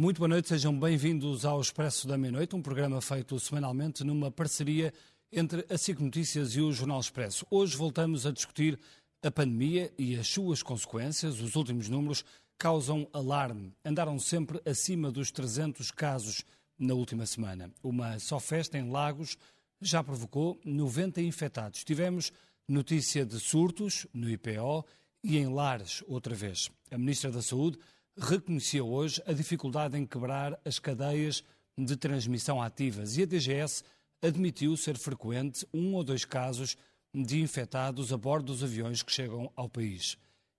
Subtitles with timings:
[0.00, 4.94] Muito boa noite, sejam bem-vindos ao Expresso da Meia-Noite, um programa feito semanalmente numa parceria
[5.30, 7.46] entre a SIC Notícias e o Jornal Expresso.
[7.50, 8.80] Hoje voltamos a discutir
[9.22, 11.38] a pandemia e as suas consequências.
[11.42, 12.24] Os últimos números
[12.56, 13.74] causam alarme.
[13.84, 16.46] Andaram sempre acima dos 300 casos
[16.78, 17.70] na última semana.
[17.82, 19.36] Uma só festa em Lagos
[19.82, 21.84] já provocou 90 infectados.
[21.84, 22.32] Tivemos
[22.66, 24.82] notícia de surtos no IPO
[25.22, 26.70] e em Lares outra vez.
[26.90, 27.78] A Ministra da Saúde
[28.20, 31.42] reconheceu hoje a dificuldade em quebrar as cadeias
[31.76, 33.82] de transmissão ativas e a DGS
[34.22, 36.76] admitiu ser frequente um ou dois casos
[37.14, 40.18] de infectados a bordo dos aviões que chegam ao país.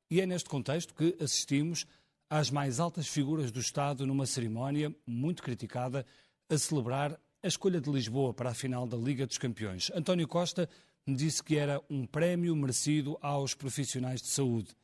[0.09, 1.85] E é neste contexto que assistimos
[2.29, 6.05] às mais altas figuras do Estado numa cerimónia muito criticada
[6.49, 9.91] a celebrar a escolha de Lisboa para a final da Liga dos Campeões.
[9.93, 10.67] António Costa
[11.07, 14.75] disse que era um prémio merecido aos profissionais de saúde.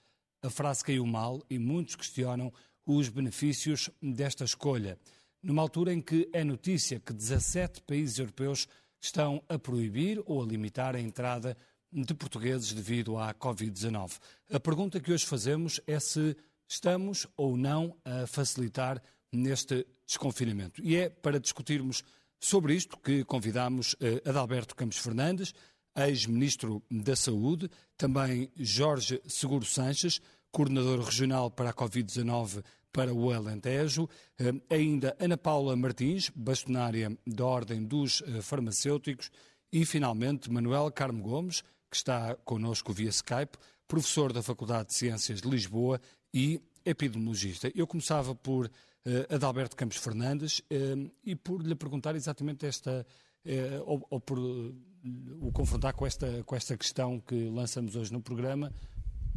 [0.42, 2.54] A frase caiu mal e muitos questionam
[2.88, 4.98] os benefícios desta escolha,
[5.44, 8.68] numa altura em que é notícia que 17 países europeus
[9.00, 11.56] estão a proibir ou a limitar a entrada
[11.92, 14.20] de portugueses devido à Covid-19.
[14.52, 16.36] A pergunta que hoje fazemos é se
[16.68, 20.82] estamos ou não a facilitar neste desconfinamento.
[20.82, 22.04] E é para discutirmos
[22.40, 25.54] sobre isto que convidamos eh, Adalberto Campos Fernandes,
[25.96, 30.22] ex-ministro da Saúde, também Jorge Seguro Sanches,
[30.58, 37.46] coordenador regional para a Covid-19 para o Alentejo, eh, ainda Ana Paula Martins, bastonária da
[37.46, 39.30] Ordem dos eh, Farmacêuticos,
[39.72, 43.56] e finalmente Manuel Carmo Gomes, que está connosco via Skype,
[43.88, 46.02] professor da Faculdade de Ciências de Lisboa
[46.34, 47.72] e epidemiologista.
[47.76, 53.06] Eu começava por uh, Adalberto Campos Fernandes uh, e por lhe perguntar exatamente esta,
[53.46, 58.22] uh, ou, ou, por o confrontar com esta, com esta questão que lançamos hoje no
[58.22, 58.74] programa,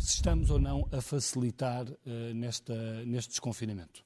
[0.01, 1.87] se estamos ou não a facilitar
[2.35, 4.05] nesta, neste desconfinamento.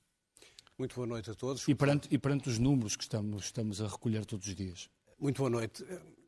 [0.77, 1.69] Muito boa noite a todos.
[1.69, 4.91] E perante, e perante os números que estamos, estamos a recolher todos os dias.
[5.21, 5.85] Muito boa noite.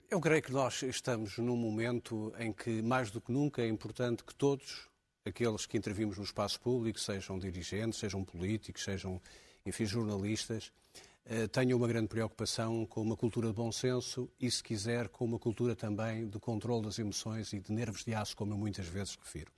[0.08, 4.22] Eu creio que nós estamos num momento em que, mais do que nunca, é importante
[4.22, 4.88] que todos,
[5.24, 9.20] aqueles que intervimos no espaço público, sejam dirigentes, sejam políticos, sejam,
[9.66, 10.70] enfim, jornalistas,
[11.24, 15.24] eh, tenham uma grande preocupação com uma cultura de bom senso e, se quiser, com
[15.24, 18.86] uma cultura também de controle das emoções e de nervos de aço, como eu muitas
[18.86, 19.55] vezes refiro.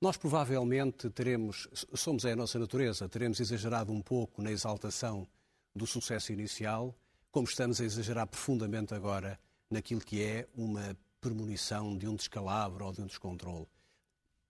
[0.00, 5.26] Nós provavelmente teremos, somos é a nossa natureza, teremos exagerado um pouco na exaltação
[5.74, 6.94] do sucesso inicial,
[7.32, 12.92] como estamos a exagerar profundamente agora naquilo que é uma premonição de um descalabro ou
[12.92, 13.66] de um descontrole.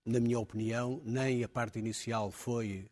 [0.05, 2.87] Na minha opinião, nem a parte inicial foi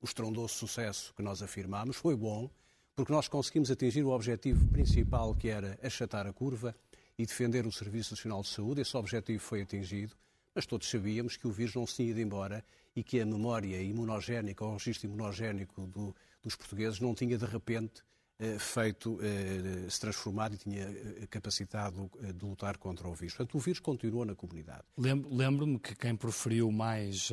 [0.00, 2.48] o estrondoso sucesso que nós afirmámos, foi bom,
[2.94, 6.76] porque nós conseguimos atingir o objetivo principal que era achatar a curva
[7.18, 8.82] e defender o Serviço Nacional de Saúde.
[8.82, 10.14] Esse objetivo foi atingido,
[10.58, 12.64] mas todos sabíamos que o vírus não se tinha ido embora
[12.96, 18.02] e que a memória imunogénica, o registro imunogénico do, dos portugueses não tinha de repente
[18.40, 23.36] eh, feito, eh, se transformado e tinha eh, capacitado de lutar contra o vírus.
[23.36, 24.82] Portanto, o vírus continua na comunidade.
[24.96, 27.30] Lembro-me que quem proferiu mais,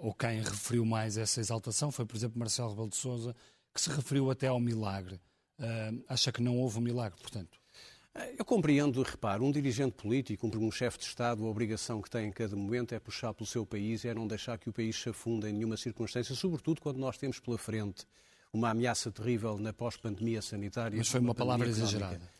[0.00, 3.36] ou quem referiu mais essa exaltação foi, por exemplo, Marcelo Rebelo de Sousa,
[3.72, 5.20] que se referiu até ao milagre.
[6.08, 7.56] Acha que não houve um milagre, portanto?
[8.38, 12.28] Eu compreendo, repare, um dirigente político, um, um chefe de Estado, a obrigação que tem
[12.28, 15.08] em cada momento é puxar pelo seu país, é não deixar que o país se
[15.08, 18.06] afunda em nenhuma circunstância, sobretudo quando nós temos pela frente
[18.52, 20.96] uma ameaça terrível na pós-pandemia sanitária.
[20.96, 22.30] Mas foi uma, palavra exagerada.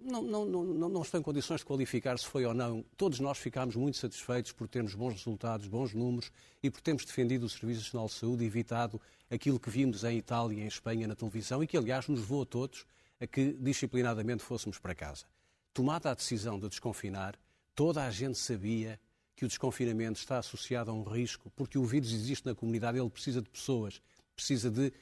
[0.00, 2.84] Não, não, não, não, estou em condições de qualificar se foi ou não.
[2.96, 6.30] Todos nós ficámos muito satisfeitos por termos bons resultados, bons números
[6.62, 9.00] e por termos defendido o Serviço Nacional de Saúde e evitado
[9.30, 12.42] aquilo que vimos em Itália e em Espanha na televisão e que, aliás, nos levou
[12.42, 12.86] a todos
[13.20, 15.26] a que disciplinadamente fôssemos para casa.
[15.72, 17.38] Tomada a decisão de desconfinar,
[17.74, 18.98] toda a gente sabia
[19.36, 23.08] que o desconfinamento está associado a um risco, porque o vírus existe na comunidade, ele
[23.08, 24.02] precisa de pessoas,
[24.34, 24.92] precisa de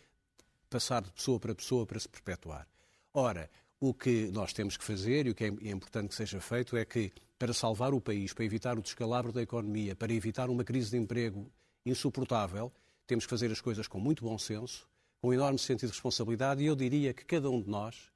[0.68, 2.68] passar de pessoa para pessoa para se perpetuar.
[3.14, 3.48] Ora,
[3.80, 6.84] o que nós temos que fazer e o que é importante que seja feito é
[6.84, 10.90] que, para salvar o país, para evitar o descalabro da economia, para evitar uma crise
[10.90, 11.50] de emprego
[11.84, 12.72] insuportável,
[13.06, 14.86] temos que fazer as coisas com muito bom senso,
[15.20, 18.10] com um enorme sentido de responsabilidade e eu diria que cada um de nós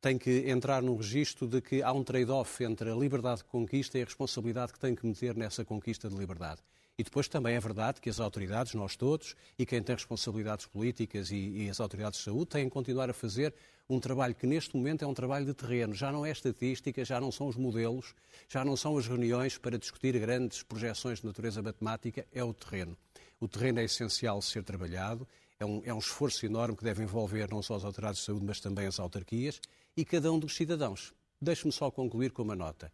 [0.00, 3.98] tem que entrar num registro de que há um trade-off entre a liberdade de conquista
[3.98, 6.60] e a responsabilidade que tem que meter nessa conquista de liberdade.
[6.96, 11.30] E depois também é verdade que as autoridades, nós todos, e quem tem responsabilidades políticas
[11.30, 13.54] e, e, as autoridades de saúde, têm que continuar a fazer
[13.88, 15.94] um trabalho que neste momento é um trabalho de terreno.
[15.94, 18.16] Já não é estatística, já não são os modelos,
[18.48, 22.96] já não são as reuniões para discutir grandes projeções de natureza matemática, é o terreno.
[23.38, 25.26] O terreno é essencial ser trabalhado,
[25.60, 28.44] é um, é um esforço enorme que deve envolver não só as autoridades de saúde,
[28.44, 29.60] mas também as autarquias
[29.96, 31.12] e cada um dos cidadãos.
[31.40, 32.92] Deixe-me só concluir com uma nota.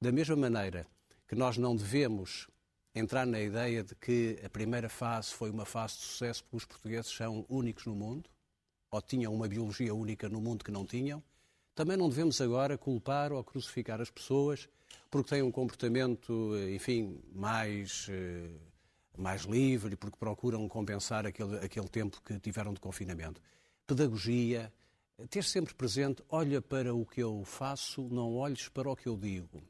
[0.00, 0.86] Da mesma maneira
[1.28, 2.48] que nós não devemos
[2.94, 6.64] entrar na ideia de que a primeira fase foi uma fase de sucesso porque os
[6.64, 8.28] portugueses são únicos no mundo,
[8.90, 11.22] ou tinham uma biologia única no mundo que não tinham.
[11.74, 14.68] Também não devemos agora culpar ou crucificar as pessoas
[15.08, 18.50] porque têm um comportamento, enfim, mais, eh,
[19.16, 23.40] mais livre, porque procuram compensar aquele, aquele tempo que tiveram de confinamento.
[23.86, 24.72] Pedagogia,
[25.28, 29.16] ter sempre presente, olha para o que eu faço, não olhes para o que eu
[29.16, 29.62] digo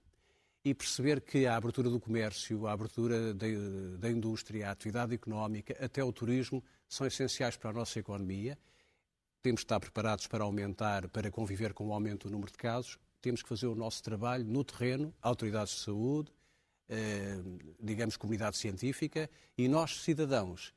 [0.64, 6.04] e perceber que a abertura do comércio, a abertura da, indústria, a atividade económica, até
[6.04, 8.58] o turismo, são essenciais para a nossa economia.
[9.42, 12.98] Temos de estar preparados para aumentar, para conviver com o aumento do número de casos.
[13.22, 16.30] Temos que fazer o nosso trabalho no terreno, autoridades de saúde,
[17.80, 20.72] digamos, comunidade científica, e nós, cidadãos,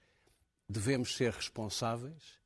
[0.69, 2.43] devemos ser responsáveis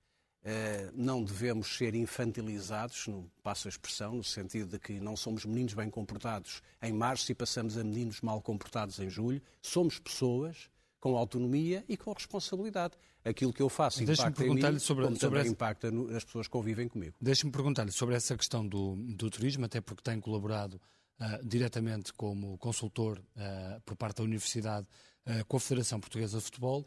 [0.49, 5.43] eh, não devemos ser infantilizados, não passo a expressão, no sentido de que não somos
[5.43, 9.41] meninos bem comportados em março e passamos a meninos mal comportados em julho.
[9.61, 10.69] Somos pessoas
[11.01, 12.93] com autonomia e com responsabilidade.
[13.25, 15.49] Aquilo que eu faço impacta em mim, sobre, como sobre essa...
[15.49, 17.13] impacta nas pessoas que convivem comigo.
[17.19, 20.79] Deixe-me perguntar-lhe sobre essa questão do, do, turismo, até porque tem colaborado
[21.19, 24.87] uh, diretamente como consultor uh, por parte da Universidade
[25.25, 26.85] uh, com a Federação Portuguesa de Futebol.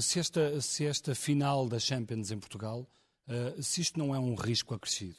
[0.00, 2.88] Se esta, se esta final da Champions em Portugal,
[3.60, 5.16] se isto não é um risco acrescido?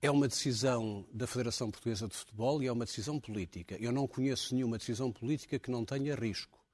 [0.00, 3.76] É uma decisão da Federação Portuguesa de Futebol e é uma decisão política.
[3.80, 6.64] Eu não conheço nenhuma decisão política que não tenha risco.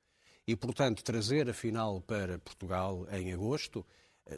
[0.46, 3.82] E, portanto, trazer a final para Portugal em agosto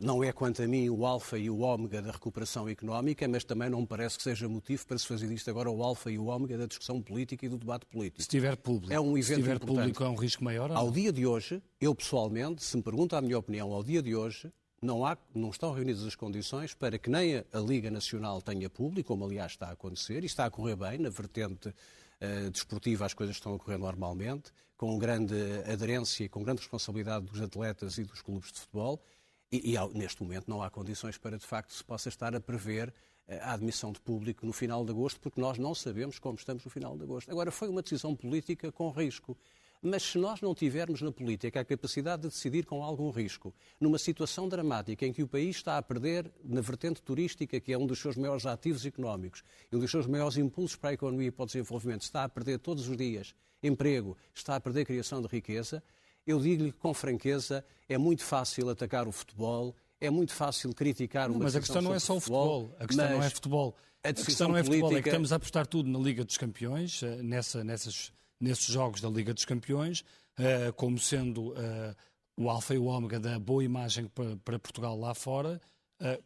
[0.01, 3.69] não é, quanto a mim, o alfa e o ômega da recuperação económica, mas também
[3.69, 6.27] não me parece que seja motivo para se fazer disto agora o alfa e o
[6.27, 8.23] ômega da discussão política e do debate político.
[8.23, 9.77] Se tiver público, é um evento se tiver importante.
[9.79, 10.71] público é um risco maior?
[10.71, 14.15] Ao dia de hoje, eu pessoalmente, se me pergunta a minha opinião, ao dia de
[14.15, 18.71] hoje, não, há, não estão reunidas as condições para que nem a, Liga Nacional tenha
[18.71, 23.05] público, como aliás está a acontecer, e está a correr bem, na vertente uh, desportiva
[23.05, 25.35] as coisas estão a correr normalmente, com grande
[25.71, 29.03] aderência e com grande responsabilidade dos atletas e dos clubes de futebol,
[29.51, 32.93] e, e, neste momento não há condições para, de facto, se possa estar a prever
[33.27, 36.65] eh, a admissão de público no final de agosto, porque nós não sabemos como estamos
[36.65, 37.31] no final de agosto.
[37.31, 39.37] Agora, foi uma decisão política com risco.
[39.83, 43.99] Mas se nós não tivermos na política a capacidade de decidir com algum risco, numa
[43.99, 47.87] situação dramática em que o país está a perder na vertente turística, que é um
[47.87, 49.43] dos seus maiores ativos económicos
[49.73, 52.29] e um dos seus maiores impulsos para a economia e para o desenvolvimento, está a
[52.29, 55.83] perder todos os dias emprego, está a perder criação de riqueza,
[56.31, 61.39] eu digo-lhe com franqueza, é muito fácil atacar o futebol, é muito fácil criticar uma
[61.39, 63.77] não, Mas a questão não é só o futebol, a questão não é futebol.
[64.03, 65.01] A, a questão não é futebol, política...
[65.01, 69.01] é que estamos a apostar tudo na Liga dos Campeões, eh, nessa, nessas, nesses jogos
[69.01, 70.01] da Liga dos Campeões,
[70.39, 71.95] uh, como sendo uh,
[72.37, 74.11] o alfa e o ômega da boa imagem
[74.43, 75.61] para, Portugal lá fora,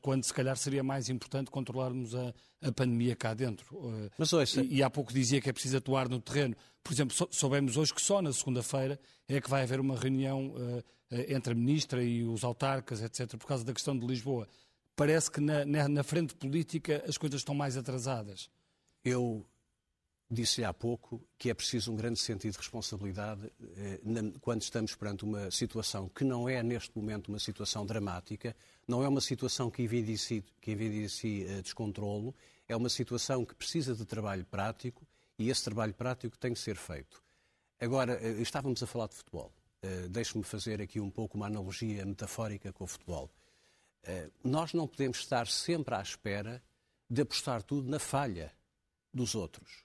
[0.01, 2.33] quando se calhar seria mais importante controlarmos a,
[2.63, 4.11] a pandemia cá dentro.
[4.17, 4.63] Mas, ouça...
[4.63, 6.57] e, e há pouco dizia que é preciso atuar no terreno.
[6.83, 8.99] Por exemplo, soubemos hoje que só na segunda-feira
[9.29, 10.85] é que vai haver uma reunião uh,
[11.29, 14.49] entre a Ministra e os autarcas, etc., por causa da questão de Lisboa.
[14.97, 18.49] Parece que na, na, na frente política as coisas estão mais atrasadas.
[19.05, 19.45] Eu
[20.31, 24.95] disse há pouco que é preciso um grande sentido de responsabilidade eh, na, quando estamos
[24.95, 28.57] perante uma situação que não é, neste momento, uma situação dramática,
[28.87, 32.35] não é uma situação que evidencie, que evidencie eh, descontrolo,
[32.69, 35.07] é uma situação que precisa de trabalho prático
[35.39, 37.23] e esse trabalho prático tem que ser feito.
[37.81, 39.53] Agora, eh, estávamos a falar de futebol.
[39.83, 43.31] Uh, Deixe-me fazer aqui um pouco uma analogia metafórica com o futebol.
[44.43, 46.63] Nós não podemos estar sempre à espera
[47.09, 48.53] de apostar tudo na falha
[49.13, 49.84] dos outros.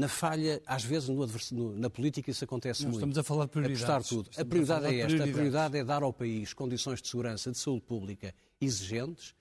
[0.00, 2.96] Na falha, às vezes no, no, na política isso acontece muito.
[2.96, 3.82] Estamos a falar de prioridades.
[3.84, 4.30] Apostar tudo.
[4.30, 5.24] Estamos a prioridade a é esta.
[5.24, 9.34] A prioridade é dar ao país condições de segurança, de saúde pública exigentes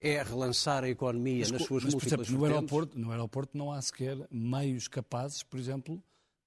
[0.00, 3.56] é relançar a economia mas, nas suas mas, múltiplas por exemplo, no aeroporto, no aeroporto
[3.56, 6.02] não há sequer meios capazes, por exemplo,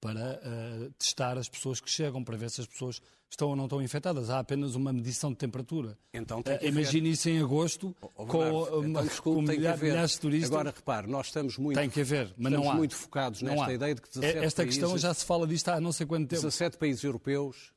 [0.06, 3.64] para uh, testar as pessoas que chegam, para ver se as pessoas estão ou não
[3.64, 4.30] estão infectadas.
[4.30, 5.98] Há apenas uma medição de temperatura.
[6.14, 10.12] Então tem que uh, Imagine isso em agosto oh, oh, com, então, desculpe, com milhares,
[10.12, 10.52] de turistas.
[10.52, 12.76] Agora, repare, nós estamos muito, tem que haver, mas não há.
[12.76, 13.74] muito focados não nesta há.
[13.74, 16.30] ideia de que 17 Esta países, questão já se fala disto há não sei quanto
[16.30, 16.42] tempo.
[16.44, 17.74] 17 países europeus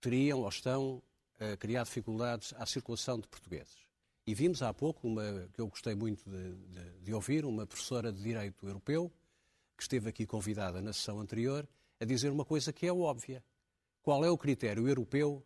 [0.00, 1.00] teriam ou estão
[1.38, 3.78] a criar dificuldades à circulação de portugueses.
[4.26, 8.12] E vimos há pouco, uma, que eu gostei muito de, de, de, ouvir, uma professora
[8.12, 9.10] de Direito Europeu,
[9.80, 11.66] que esteve aqui convidada na sessão anterior,
[11.98, 13.42] a dizer uma coisa que é óbvia.
[14.02, 15.42] Qual é o critério europeu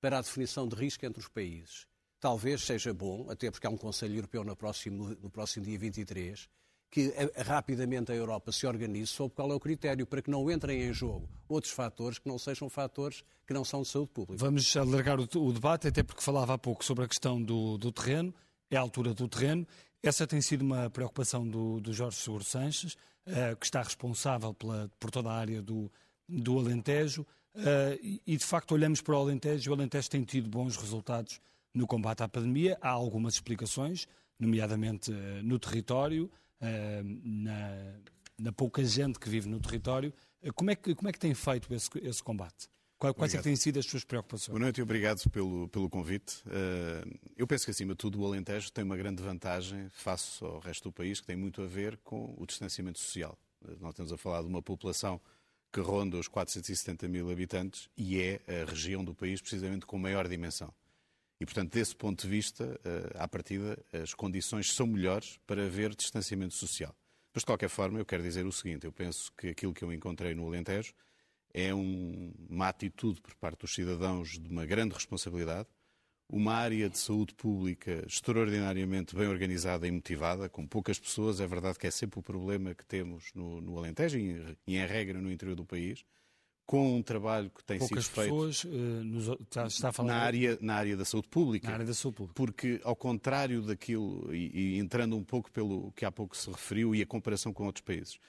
[0.00, 1.86] para a definição de risco entre os países?
[2.18, 6.48] Talvez seja bom, até porque há um Conselho Europeu no próximo, no próximo dia 23,
[6.90, 7.14] que
[7.46, 10.92] rapidamente a Europa se organize sobre qual é o critério para que não entrem em
[10.92, 14.44] jogo outros fatores que não sejam fatores que não são de saúde pública.
[14.44, 17.92] Vamos alargar o, o debate, até porque falava há pouco sobre a questão do, do,
[17.92, 18.34] terreno,
[18.68, 19.66] é a altura do terreno.
[20.02, 22.94] Essa tem sido uma preocupação do, do Jorge Seguro Sanches,
[23.26, 25.92] uh, que está responsável pela, por toda a área do,
[26.26, 27.26] do Alentejo.
[27.54, 31.38] Uh, e, de facto, olhamos para o Alentejo e o Alentejo tem tido bons resultados
[31.74, 32.78] no combate à pandemia.
[32.80, 36.30] Há algumas explicações, nomeadamente uh, no território,
[37.24, 37.94] na,
[38.38, 40.12] na, pouca gente que vive no território.
[40.54, 42.68] como, é que, como é que tem feito esse, esse combate?
[43.00, 44.50] Quais é que têm sido as suas preocupações?
[44.50, 46.44] Boa noite e obrigado pelo, pelo convite.
[47.34, 50.90] eu penso que, acima de tudo, o Alentejo tem uma grande vantagem face ao resto
[50.90, 53.38] do país, que tem muito a ver com o distanciamento social.
[53.80, 55.18] Nós estamos a falar de uma população
[55.72, 60.28] que ronda os 470 mil habitantes e é a região do país precisamente com maior
[60.28, 60.70] dimensão.
[61.40, 65.94] E, portanto, desse ponto de vista, eh, à partida, as condições são melhores para haver
[65.94, 66.94] distanciamento social.
[67.32, 69.90] Mas, de qualquer forma, eu quero dizer o seguinte: eu penso que aquilo que eu
[69.90, 70.92] encontrei no Alentejo
[71.52, 75.68] é um, uma atitude por parte dos cidadãos de uma grande responsabilidade,
[76.28, 81.40] uma área de saúde pública extraordinariamente bem organizada e motivada, com poucas pessoas.
[81.40, 85.20] É verdade que é sempre o problema que temos no, no Alentejo e, em regra,
[85.20, 86.04] no interior do país.
[86.64, 90.12] Com um trabalho que tem poucas sido feito pessoas, uh, nos, está, está a falar
[90.12, 91.66] na, área, na área da saúde pública.
[91.66, 92.34] Na área da saúde pública.
[92.36, 96.94] Porque, ao contrário daquilo, e, e entrando um pouco pelo que há pouco se referiu
[96.94, 98.20] e a comparação com outros países,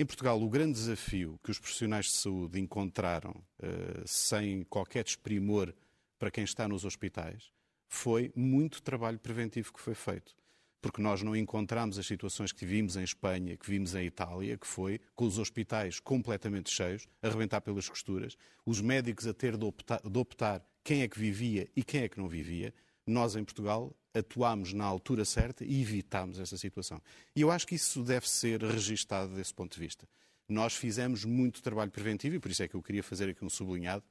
[0.00, 5.74] em Portugal, o grande desafio que os profissionais de saúde encontraram, uh, sem qualquer desprimor
[6.18, 7.52] para quem está nos hospitais,
[7.86, 10.34] foi muito trabalho preventivo que foi feito.
[10.80, 14.66] Porque nós não encontramos as situações que vimos em Espanha, que vimos em Itália, que
[14.66, 19.66] foi com os hospitais completamente cheios, a arrebentar pelas costuras, os médicos a ter de
[19.66, 22.72] optar, de optar quem é que vivia e quem é que não vivia.
[23.10, 27.00] Nós, em Portugal, atuámos na altura certa e evitámos essa situação.
[27.34, 30.08] E eu acho que isso deve ser registado desse ponto de vista.
[30.48, 33.50] Nós fizemos muito trabalho preventivo e por isso é que eu queria fazer aqui um
[33.50, 34.04] sublinhado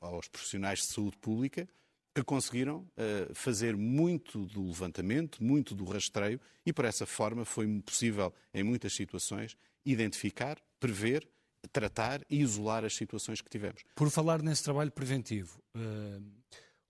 [0.00, 1.68] aos profissionais de saúde pública
[2.14, 7.66] que conseguiram uh, fazer muito do levantamento, muito do rastreio e por essa forma foi
[7.82, 11.28] possível, em muitas situações, identificar, prever,
[11.72, 13.82] tratar e isolar as situações que tivemos.
[13.94, 16.22] Por falar nesse trabalho preventivo, uh,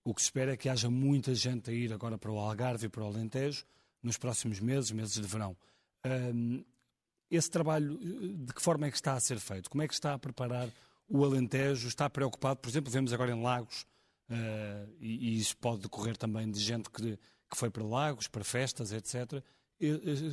[0.03, 2.87] o que se espera é que haja muita gente a ir agora para o Algarve
[2.87, 3.65] e para o Alentejo
[4.01, 5.55] nos próximos meses, meses de verão.
[6.05, 6.65] Uh,
[7.29, 9.69] esse trabalho, de que forma é que está a ser feito?
[9.69, 10.69] Como é que está a preparar
[11.07, 13.85] o Alentejo está preocupado, por exemplo, vemos agora em Lagos,
[14.29, 17.17] uh, e, e, isso pode decorrer também de gente que,
[17.49, 19.43] que foi para Lagos, para festas, etc.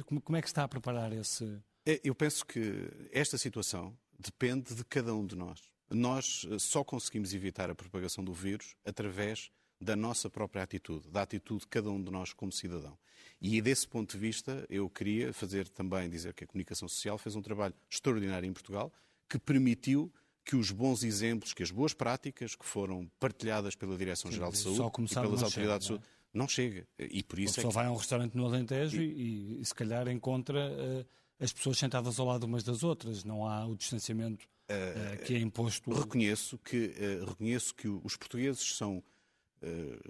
[0.05, 1.61] como é que está a preparar esse.
[1.85, 5.61] É, eu penso que esta situação depende de cada um de nós.
[5.91, 11.23] Nós eh, só conseguimos evitar a propagação do vírus através da nossa própria atitude, da
[11.23, 12.99] atitude de cada um de nós como cidadão.
[13.40, 17.37] E desse ponto de vista, eu queria fazer também dizer que a comunicação social fez
[17.37, 18.92] um trabalho extraordinário em Portugal
[19.28, 20.12] que permitiu
[20.44, 24.80] que os bons exemplos, que as boas práticas que foram partilhadas pela Direção-Geral de Saúde
[24.80, 26.87] e pelas autoridades de saúde, não chega.
[26.99, 27.73] E por isso é que...
[27.73, 31.06] vai a um restaurante no Alentejo e, e, se calhar encontra uh,
[31.38, 33.25] as pessoas sentadas ao lado umas das outras.
[33.25, 35.92] Não há o distanciamento uh, que é imposto.
[35.92, 39.02] Reconheço que, uh, reconheço que os portugueses são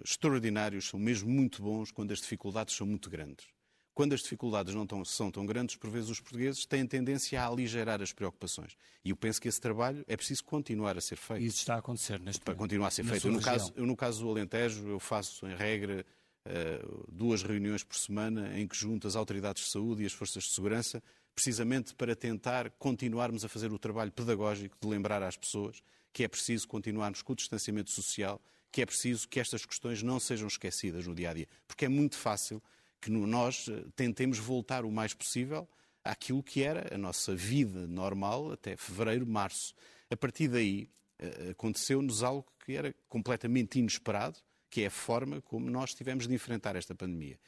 [0.04, 3.46] extraordinários, são mesmo muito bons quando as dificuldades são muito grandes.
[3.94, 7.48] Quando as dificuldades não tão, são tão grandes, por vezes os portugueses têm tendência a
[7.48, 8.76] aligerar as preocupações.
[9.04, 11.42] E eu penso que esse trabalho é preciso continuar a ser feito.
[11.42, 13.26] E isso está a acontecer neste Para continuar a ser feito.
[13.26, 16.06] Eu, no, caso, eu, no caso do Alentejo, eu faço, em regra,
[16.46, 20.44] uh, duas reuniões por semana em que junto as autoridades de saúde e as forças
[20.44, 21.02] de segurança,
[21.34, 26.28] precisamente para tentar continuarmos a fazer o trabalho pedagógico de lembrar às pessoas que é
[26.28, 31.06] preciso continuarmos com o distanciamento social, que é preciso que estas questões não sejam esquecidas
[31.06, 31.48] no dia a dia.
[31.66, 32.62] Porque é muito fácil
[33.00, 35.68] que nós eh, tentemos voltar o mais possível
[36.04, 39.74] àquilo que era a nossa vida normal até fevereiro, março.
[40.10, 44.38] A partir daí, eh, aconteceu-nos algo que era completamente inesperado,
[44.70, 47.38] que é a forma como nós tivemos de enfrentar esta pandemia.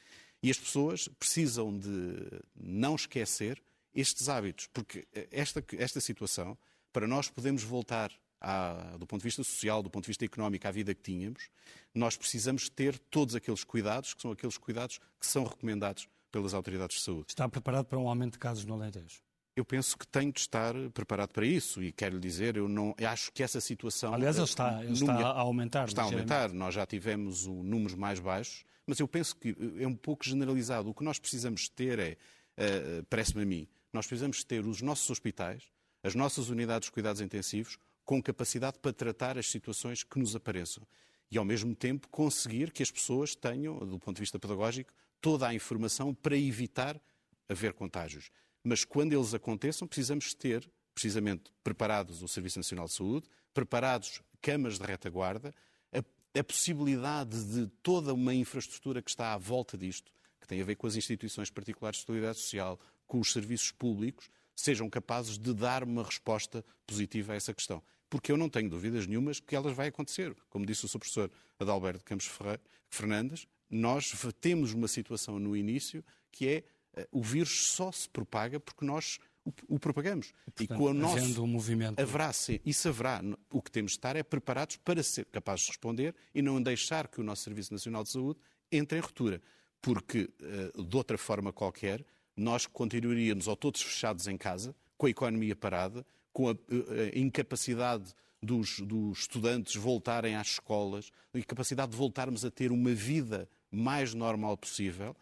[0.41, 3.61] E as pessoas precisam de não esquecer
[3.93, 6.57] estes hábitos, porque eh, esta, esta situação,
[6.91, 8.11] para nós podermos voltar
[8.41, 11.49] à, do ponto de vista social, do ponto de vista económico, à vida que tínhamos,
[11.93, 16.97] nós precisamos ter todos aqueles cuidados, que são aqueles cuidados que são recomendados pelas autoridades
[16.97, 17.25] de saúde.
[17.29, 19.21] Está preparado para um aumento de casos no Alentejo?
[19.53, 22.95] Eu penso que tenho de estar preparado para isso e quero lhe dizer, eu não
[22.97, 24.13] eu acho que essa situação.
[24.13, 25.87] Aliás, ele está, ele está a aumentar.
[25.89, 26.53] Está a aumentar.
[26.53, 30.89] Nós já tivemos um, números mais baixos, mas eu penso que é um pouco generalizado.
[30.89, 32.17] O que nós precisamos ter é,
[32.57, 35.63] uh, parece-me a mim, nós precisamos ter os nossos hospitais,
[36.01, 37.77] as nossas unidades de cuidados intensivos,
[38.11, 40.85] com capacidade para tratar as situações que nos apareçam.
[41.31, 44.91] E, ao mesmo tempo, conseguir que as pessoas tenham, do ponto de vista pedagógico,
[45.21, 46.99] toda a informação para evitar
[47.47, 48.29] haver contágios.
[48.65, 54.77] Mas quando eles aconteçam, precisamos ter, precisamente, preparados o Serviço Nacional de Saúde, preparados camas
[54.77, 55.53] de retaguarda,
[55.93, 56.03] a,
[56.37, 60.75] a possibilidade de toda uma infraestrutura que está à volta disto, que tem a ver
[60.75, 62.77] com as instituições particulares de solidariedade social,
[63.07, 67.81] com os serviços públicos, sejam capazes de dar uma resposta positiva a essa questão.
[68.11, 70.35] Porque eu não tenho dúvidas nenhumas que elas vai acontecer.
[70.49, 72.29] Como disse o seu professor Adalberto Campos
[72.89, 76.63] Fernandes, nós temos uma situação no início que é
[76.93, 79.17] eh, o vírus só se propaga porque nós
[79.69, 80.27] o, propagamos.
[80.27, 82.01] E, portanto, e com o nosso um movimento.
[82.01, 83.21] Haverá sim, isso haverá.
[83.49, 87.07] O que temos de estar é preparados para ser capazes de responder e não deixar
[87.07, 89.41] que o nosso Serviço Nacional de Saúde entre em ruptura.
[89.81, 95.09] Porque, eh, de outra forma qualquer, nós continuaríamos ou todos fechados em casa, com a
[95.09, 101.97] economia parada, com a, a incapacidade dos, dos, estudantes voltarem às escolas, a incapacidade de
[101.97, 105.15] voltarmos a ter uma vida mais normal possível,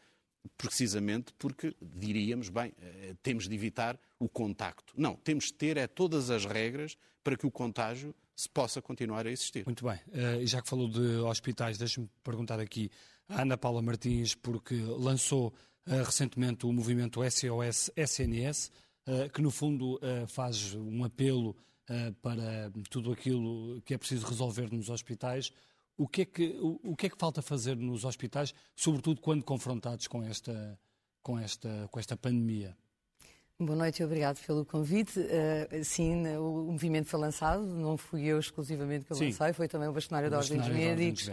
[0.58, 4.94] precisamente porque diríamos, bem, eh, temos de evitar o contacto.
[4.96, 9.28] Não, temos de ter é todas as regras para que o contágio se possa continuar
[9.28, 9.66] a existir.
[9.66, 10.00] Muito bem.
[10.08, 12.90] Uh, já que falou de hospitais, deixe-me perguntar aqui
[13.28, 15.54] à Ana Paula Martins, porque lançou
[15.86, 18.72] uh, recentemente o movimento SOS-SNS,
[19.34, 21.56] que no fundo faz um apelo
[22.22, 25.52] para tudo aquilo que é preciso resolver nos hospitais.
[25.98, 29.44] O que, é que, o, o que é que falta fazer nos hospitais, sobretudo quando
[29.44, 30.80] confrontados com esta,
[31.22, 32.76] com esta, com esta pandemia?
[33.62, 35.20] Boa noite e obrigado pelo convite.
[35.20, 39.90] Uh, sim, o movimento foi lançado, não fui eu exclusivamente que o lancei, foi também
[39.90, 41.30] o Bastonário da Ordem dos Médicos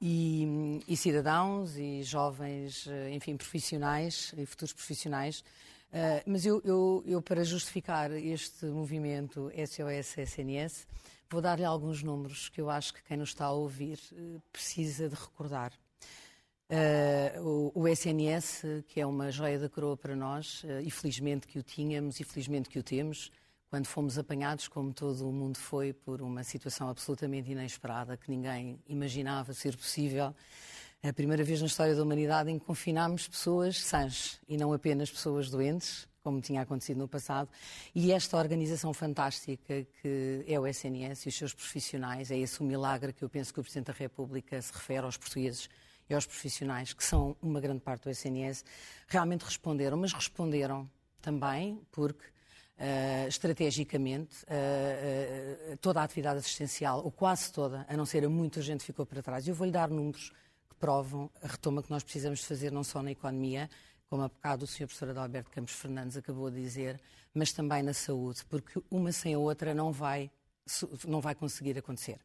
[0.00, 5.42] e, e, cidadãos e jovens, eh, enfim, profissionais e futuros profissionais.
[5.92, 10.86] Uh, mas eu, eu, eu, para justificar este movimento SOS-SNS,
[11.28, 15.08] Vou dar-lhe alguns números que eu acho que quem nos está a ouvir eh, precisa
[15.08, 15.72] de recordar.
[16.70, 21.46] Uh, o, o, SNS, que é uma joia da coroa para nós, uh, e felizmente
[21.46, 23.30] que o tínhamos e felizmente que o temos,
[23.68, 28.80] quando fomos apanhados, como todo o mundo foi, por uma situação absolutamente inesperada que ninguém
[28.88, 30.34] imaginava ser possível.
[31.08, 35.08] A primeira vez na história da humanidade em que confinámos pessoas sãs e não apenas
[35.08, 37.48] pessoas doentes, como tinha acontecido no passado,
[37.94, 42.64] e esta organização fantástica que é o SNS e os seus profissionais, é esse o
[42.64, 45.68] milagre que eu penso que o Presidente da República se refere aos portugueses
[46.10, 48.64] e aos profissionais, que são uma grande parte do SNS,
[49.06, 50.90] realmente responderam, mas responderam
[51.22, 52.34] também porque
[52.78, 58.28] Uh, estrategicamente, uh, uh, toda a atividade assistencial, ou quase toda, a não ser a
[58.28, 59.48] muita gente ficou para trás.
[59.48, 60.30] Eu vou-lhe dar números
[60.78, 63.68] provam a retoma que nós precisamos fazer não só na economia,
[64.08, 64.86] como há bocado o Sr.
[64.86, 67.00] Professor Adalberto Campos Fernandes acabou de dizer,
[67.34, 70.30] mas também na saúde, porque uma sem a outra não vai,
[71.06, 72.18] não vai conseguir acontecer.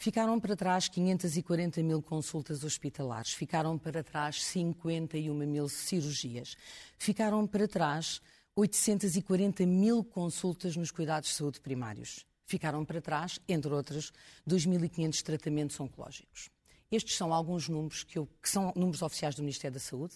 [0.00, 6.56] Ficaram para trás 540 mil consultas hospitalares, ficaram para trás 51 mil cirurgias,
[6.96, 8.20] ficaram para trás
[8.54, 14.12] 840 mil consultas nos cuidados de saúde primários, ficaram para trás, entre outros,
[14.48, 16.48] 2.500 tratamentos oncológicos.
[16.90, 20.14] Estes são alguns números que, eu, que são números oficiais do Ministério da Saúde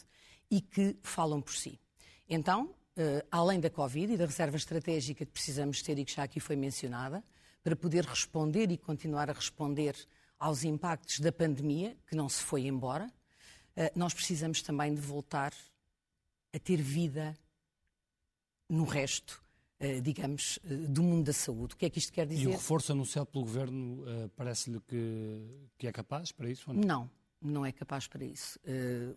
[0.50, 1.78] e que falam por si.
[2.28, 6.22] Então, eh, além da Covid e da reserva estratégica que precisamos ter e que já
[6.22, 7.22] aqui foi mencionada,
[7.62, 9.94] para poder responder e continuar a responder
[10.38, 13.12] aos impactos da pandemia, que não se foi embora,
[13.76, 15.52] eh, nós precisamos também de voltar
[16.52, 17.36] a ter vida
[18.68, 19.42] no resto,
[20.02, 21.74] digamos, do mundo da saúde.
[21.74, 22.42] O que é que isto quer dizer?
[22.42, 24.04] E o reforço anunciado pelo Governo
[24.36, 26.70] parece-lhe que, que é capaz para isso?
[26.70, 26.82] Ou não?
[26.82, 27.10] não
[27.42, 28.58] não é capaz para isso.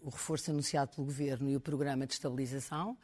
[0.01, 2.97] O reforço anunciado pelo Governo e o programa de estabilização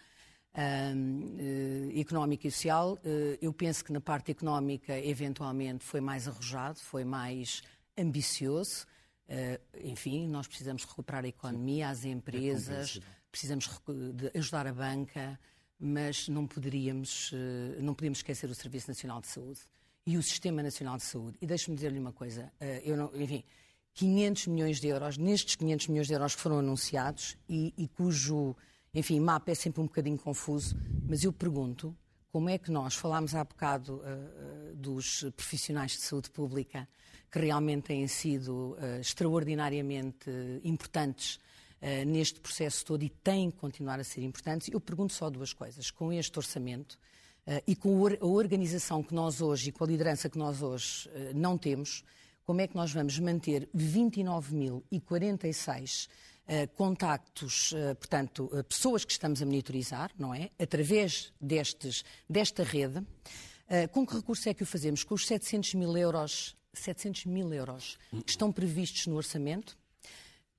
[1.95, 2.97] económica e social,
[3.41, 7.61] eu penso que na parte económica, eventualmente, foi mais arrojado, foi mais
[7.97, 8.85] ambicioso.
[9.83, 12.99] enfim, nós precisamos recuperar a economia, as empresas,
[13.31, 13.69] precisamos
[14.35, 15.39] ajudar a banca,
[15.81, 17.31] mas não poderíamos,
[17.79, 19.59] não podíamos esquecer o Serviço Nacional de Saúde
[20.05, 21.37] e o Sistema Nacional de Saúde.
[21.41, 22.51] E deixe-me dizer-lhe uma coisa,
[22.83, 23.43] eu não, enfim,
[23.93, 28.55] 500 milhões de euros, nestes 500 milhões de euros que foram anunciados e, e cujo,
[28.93, 30.75] enfim, mapa é sempre um bocadinho confuso,
[31.07, 31.95] mas eu pergunto
[32.31, 36.87] como é que nós, falámos há bocado uh, dos profissionais de saúde pública,
[37.29, 40.29] que realmente têm sido uh, extraordinariamente
[40.63, 41.39] importantes
[41.81, 45.53] uh, neste processo todo e têm que continuar a ser importantes, eu pergunto só duas
[45.53, 45.91] coisas.
[45.91, 46.97] Com este orçamento
[47.65, 51.57] e com a organização que nós hoje e com a liderança que nós hoje não
[51.57, 52.03] temos,
[52.45, 56.09] como é que nós vamos manter 29.046 uh,
[56.47, 60.49] eh, contactos, uh, portanto, uh, pessoas que estamos a monitorizar, não é?
[60.59, 63.01] Através destes, desta rede.
[63.93, 65.05] com que recurso é que o fazemos?
[65.05, 69.77] Com os 700 mil euros, 700 mil euros que estão previstos no orçamento.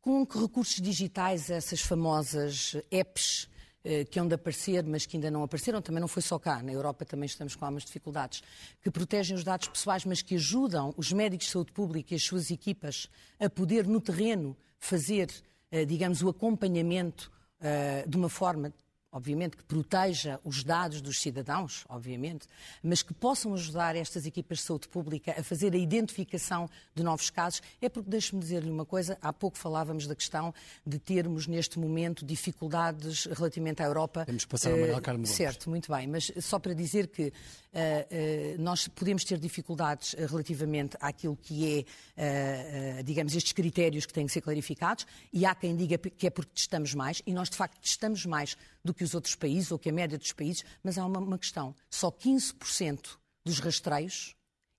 [0.02, 3.48] Com que recursos digitais essas famosas apps
[3.84, 6.60] eh, que hão de aparecer, mas que ainda não apareceram, também não foi só cá,
[6.60, 8.42] na Europa também estamos com algumas dificuldades,
[8.82, 12.24] que protegem os dados pessoais, mas que ajudam os médicos de saúde pública e as
[12.24, 15.30] suas equipas a poder, no terreno, fazer,
[15.70, 18.74] eh, digamos, o acompanhamento eh, de uma forma
[19.12, 22.48] obviamente, que proteja os dados dos cidadãos, obviamente,
[22.82, 27.28] mas que possam ajudar estas equipas de saúde pública a fazer a identificação de novos
[27.28, 30.54] casos, é porque, deixe-me dizer-lhe uma coisa, há pouco falávamos da questão
[30.86, 34.24] de termos, neste momento, dificuldades relativamente à Europa.
[34.24, 37.24] Temos que passar uh, a Manuel Carmo Certo, muito bem, mas só para dizer que
[37.24, 44.26] uh, uh, nós podemos ter dificuldades relativamente àquilo que é, digamos, estes critérios que têm
[44.26, 47.56] que ser clarificados, e há quem diga que é porque testamos mais, e nós, de
[47.56, 50.98] facto, testamos mais do que os outros países ou que a média dos países, mas
[50.98, 51.74] há uma, uma questão.
[51.90, 54.34] Só 15% dos rastreios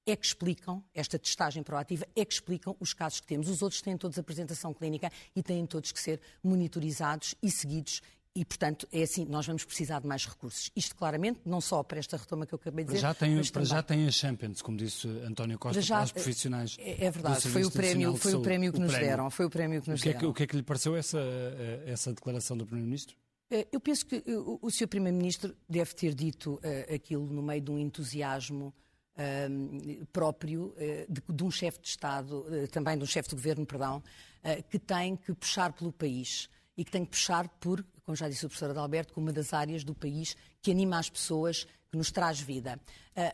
[0.05, 3.47] é que explicam, esta testagem proativa, é que explicam os casos que temos.
[3.47, 8.01] Os outros têm todos apresentação clínica e têm todos que ser monitorizados e seguidos.
[8.35, 10.71] E, portanto, é assim, nós vamos precisar de mais recursos.
[10.75, 13.01] Isto, claramente, não só para esta retoma que eu acabei de dizer.
[13.01, 16.05] Já tem, mas para já tem a Champions, como disse António Costa, para, já, para
[16.05, 16.75] os profissionais.
[16.79, 19.07] É, é verdade, foi o, prémio, foi o prémio que nos prémio.
[19.07, 19.29] deram.
[19.29, 20.95] Foi o prémio que nos o que é que, o que é que lhe pareceu
[20.95, 21.19] essa,
[21.85, 23.15] essa declaração do Primeiro-Ministro?
[23.53, 24.87] Eh, eu penso que eh, o Sr.
[24.87, 28.73] Primeiro-Ministro deve ter dito uh, aquilo no meio de um entusiasmo
[29.15, 30.73] uh, próprio
[31.07, 34.01] de, um chefe de Estado, também de um chefe de governo, perdão,
[34.69, 38.43] que tem que puxar pelo país e que tem que puxar por, como já disse
[38.43, 42.11] o professor Adalberto, como uma das áreas do país que anima as pessoas, que nos
[42.11, 42.79] traz vida.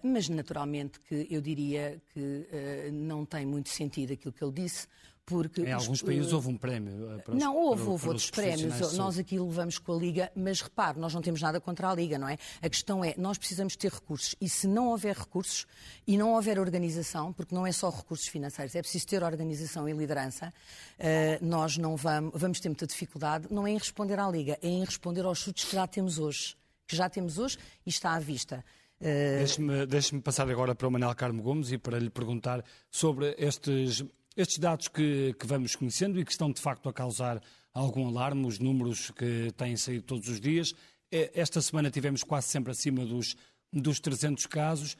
[0.03, 4.85] mas, naturalmente, que eu diria que não tem muito sentido aquilo que ele disse,
[5.25, 7.21] porque em alguns países houve um prémio.
[7.23, 8.93] Para os, não, houve, para, houve para outros prémios.
[8.93, 12.17] Nós aqui levamos com a Liga, mas repare, nós não temos nada contra a Liga,
[12.17, 12.37] não é?
[12.61, 15.65] A questão é, nós precisamos ter recursos e se não houver recursos
[16.05, 19.93] e não houver organização, porque não é só recursos financeiros, é preciso ter organização e
[19.93, 20.51] liderança,
[20.99, 24.67] uh, nós não vamos, vamos ter muita dificuldade, não é em responder à Liga, é
[24.67, 26.57] em responder aos chutes que já temos hoje,
[26.89, 28.65] que já temos hoje e está à vista.
[28.99, 29.37] Uh...
[29.37, 34.03] Deixe-me deixe passar agora para o Manel Carmo Gomes e para lhe perguntar sobre estes
[34.35, 37.41] estes dados que, que, vamos conhecendo e que estão de facto a causar
[37.73, 40.73] algum alarme, os números que têm saído todos os dias.
[41.11, 43.35] É, esta semana tivemos quase sempre acima dos,
[43.71, 44.95] dos 300 casos.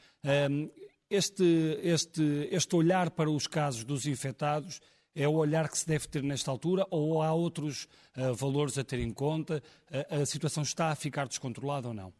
[1.08, 1.44] Este,
[1.82, 4.80] este, este olhar para os casos dos infectados
[5.14, 8.84] é o olhar que se deve ter nesta altura ou há outros uh, valores a
[8.84, 9.62] ter em conta?
[10.10, 12.12] A, a situação está a ficar descontrolada ou não?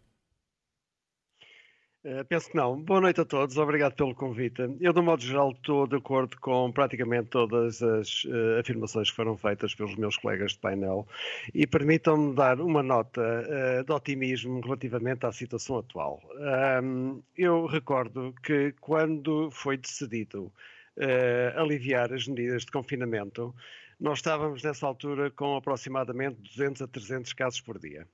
[2.02, 2.80] Uh, penso que não.
[2.80, 4.62] Boa noite a todos, obrigado pelo convite.
[4.80, 9.16] Eu, de um modo geral, estou de acordo com praticamente todas as uh, afirmações que
[9.16, 11.06] foram feitas pelos meus colegas de painel
[11.52, 16.22] e permitam-me dar uma nota uh, de otimismo relativamente à situação atual.
[16.82, 20.50] Um, eu recordo que quando foi decidido
[21.56, 23.54] aliviar as medidas de confinamento,
[23.98, 28.06] nós estávamos nessa altura com aproximadamente 200 a 300 casos por dia.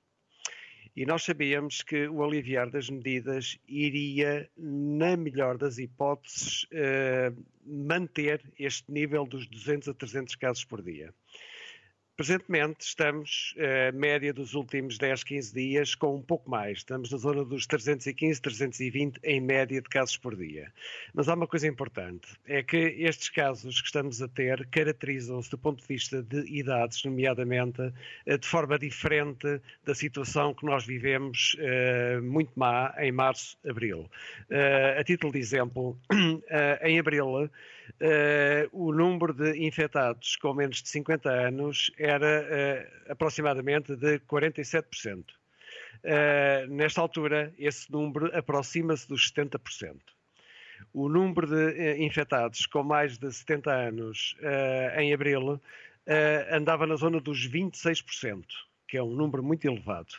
[0.97, 7.31] E nós sabíamos que o aliviar das medidas iria, na melhor das hipóteses, eh,
[7.63, 11.13] manter este nível dos 200 a 300 casos por dia.
[12.17, 16.79] Presentemente estamos, a uh, média dos últimos 10, 15 dias, com um pouco mais.
[16.79, 20.73] Estamos na zona dos 315, 320 em média de casos por dia.
[21.13, 25.59] Mas há uma coisa importante, é que estes casos que estamos a ter caracterizam-se do
[25.59, 31.55] ponto de vista de idades, nomeadamente, uh, de forma diferente da situação que nós vivemos
[31.59, 34.09] uh, muito má em março, abril.
[34.97, 35.95] a título de exemplo,
[36.81, 37.47] em abril,
[38.01, 42.43] uh, o número de infectados com menos de 50 anos era
[43.07, 45.19] uh, aproximadamente de 47%.
[45.19, 45.23] Uh,
[46.03, 49.95] eh, nesta altura, esse número aproxima-se dos 70%.
[50.93, 54.37] O número de infectados com mais de 70 anos
[54.95, 55.59] em abril
[56.51, 58.45] andava na zona dos 26%,
[58.87, 60.13] que é um número muito elevado.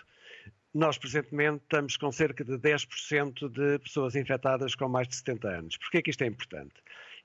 [0.75, 5.77] Nós, presentemente, estamos com cerca de 10% de pessoas infectadas com mais de 70 anos.
[5.77, 6.75] Por que é que isto é importante?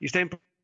[0.00, 0.54] Isto é importante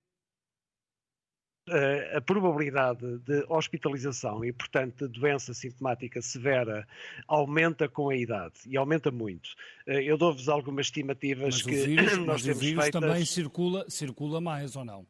[2.17, 6.87] a probabilidade de hospitalização e, portanto, de doença sintomática severa
[7.29, 9.51] aumenta com a idade e aumenta muito.
[9.87, 13.01] Eh, eu dou-vos algumas estimativas mas que vírus, nós mas temos o vírus feitas...
[13.01, 15.07] também circula, circula mais ou não?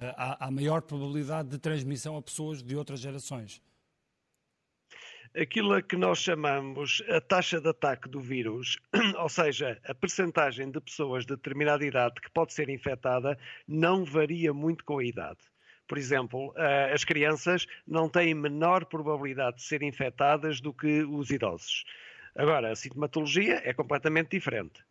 [0.00, 3.60] Eh, há, há maior probabilidade de transmissão a pessoas de outras gerações
[5.38, 8.78] aquilo a que nós chamamos a taxa de ataque do vírus,
[9.18, 14.52] ou seja, a percentagem de pessoas de determinada idade que pode ser infectada, não varia
[14.54, 15.38] muito com a idade.
[15.86, 21.30] Por exemplo, eh, as crianças não têm menor probabilidade de ser infectadas do que os
[21.30, 21.84] idosos.
[22.34, 24.84] Agora, a sintomatologia é completamente diferente.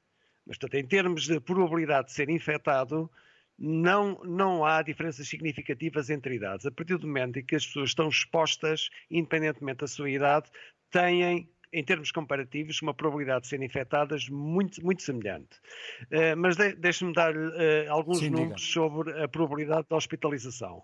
[0.45, 3.09] Mas, portanto, em termos de probabilidade de ser infectado,
[3.57, 6.65] não, não há diferenças significativas entre idades.
[6.65, 10.49] A partir do momento em que as pessoas estão expostas, independentemente da sua idade,
[10.91, 15.59] têm em termos comparativos, uma probabilidade de serem infectadas muito, muito semelhante.
[16.03, 17.51] Uh, mas de, deixe-me dar uh,
[17.89, 18.73] alguns Sim, números diga.
[18.73, 20.77] sobre a probabilidade de hospitalização.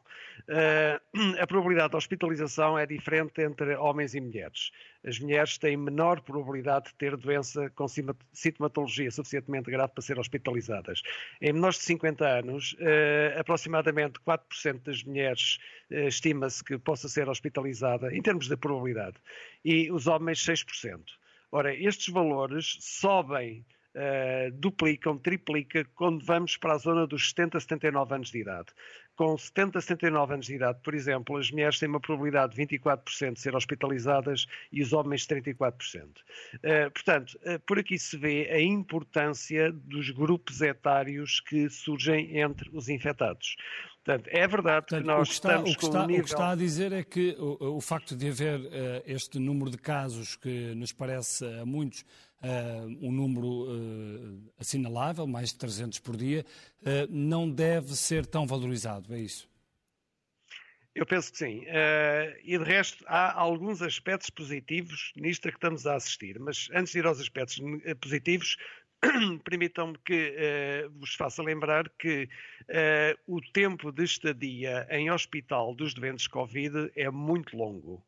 [0.50, 1.11] Uh,
[1.42, 4.72] a probabilidade de hospitalização é diferente entre homens e mulheres.
[5.06, 7.86] as mulheres têm menor probabilidade de ter doença com
[8.32, 11.02] sintomatologia suficientemente grave para ser hospitalizadas.
[11.42, 17.28] Em menores de 50 anos, eh, aproximadamente 4% das mulheres eh, estima-se que possa ser
[17.28, 19.18] hospitalizada, em termos de probabilidade,
[19.66, 21.02] e os homens 6%.
[21.52, 28.16] Ora, estes valores sobem Uh, duplicam, triplicam quando vamos para a zona dos 70, 79
[28.16, 28.70] anos de idade
[29.16, 33.34] com 70, 79 anos de idade, por exemplo, as mulheres têm uma probabilidade de 24%
[33.34, 36.06] de ser hospitalizadas e os homens 34%.
[36.06, 42.70] Uh, portanto, uh, por aqui se vê a importância dos grupos etários que surgem entre
[42.74, 43.56] os infectados.
[44.04, 46.22] Portanto, é verdade Portanto, que nós que está, estamos o que está, nível...
[46.22, 49.70] O que está a dizer é que o, o facto de haver uh, este número
[49.70, 52.04] de casos que nos parece a muitos
[52.44, 56.46] uh, um número uh, assinalável, mais de 300 por dia,
[56.82, 59.50] uh, não deve ser tão valorizado, é isso?
[60.94, 61.64] Eu penso que sim.
[62.44, 66.38] E de resto, há alguns aspectos positivos nisto a que estamos a assistir.
[66.38, 67.58] Mas antes de ir aos aspectos
[68.02, 68.58] positivos,
[69.44, 72.30] permitam-me que uh, vos faça lembrar que
[72.70, 78.04] uh, o tempo de estadia em hospital dos doentes Covid é muito longo.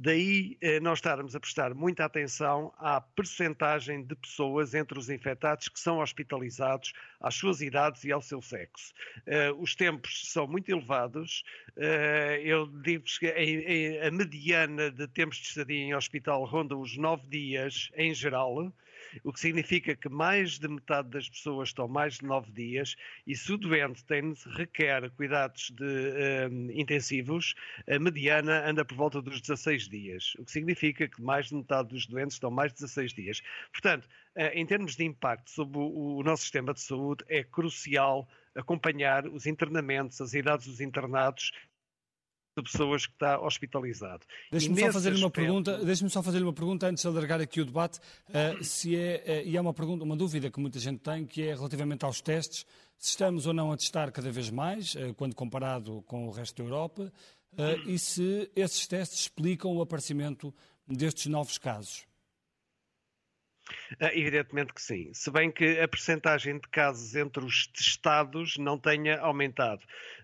[0.00, 5.68] Daí eh, nós estarmos a prestar muita atenção à percentagem de pessoas entre os infectados
[5.68, 8.94] que são hospitalizados às suas idades e ao seu sexo.
[9.26, 11.42] Eh, os tempos são muito elevados.
[11.76, 16.96] Eh, eu digo-vos que a, a mediana de tempos de estadia em hospital ronda os
[16.96, 18.72] nove dias em geral
[19.24, 23.34] o que significa que mais de metade das pessoas estão mais de nove dias e
[23.34, 27.54] se o doente tem, requer cuidados de, um, intensivos,
[27.88, 31.88] a mediana anda por volta dos 16 dias, o que significa que mais de metade
[31.88, 33.42] dos doentes estão mais de 16 dias.
[33.72, 39.26] Portanto, eh, em termos de impacto sobre o nosso sistema de saúde, é crucial acompanhar
[39.26, 41.52] os internamentos, as idades dos internados
[42.62, 44.26] de pessoas que está hospitalizado.
[44.50, 47.64] Deixe-me só fazer-lhe uma pergunta, deixe-me só fazer uma pergunta antes de alargar aqui o
[47.64, 51.26] debate, uh, se é, uh, e é uma pergunta, uma dúvida que muita gente tem,
[51.26, 52.66] que é relativamente aos testes,
[52.96, 56.62] se estamos ou não a testar cada vez mais, uh, quando comparado com o resto
[56.62, 57.12] da Europa,
[57.86, 60.54] e se esses testes explicam o aparecimento
[60.86, 62.06] destes novos casos.
[64.00, 65.12] Evidentemente que sim.
[65.12, 69.82] Se bem que a percentagem de casos entre os testados não tenha aumentado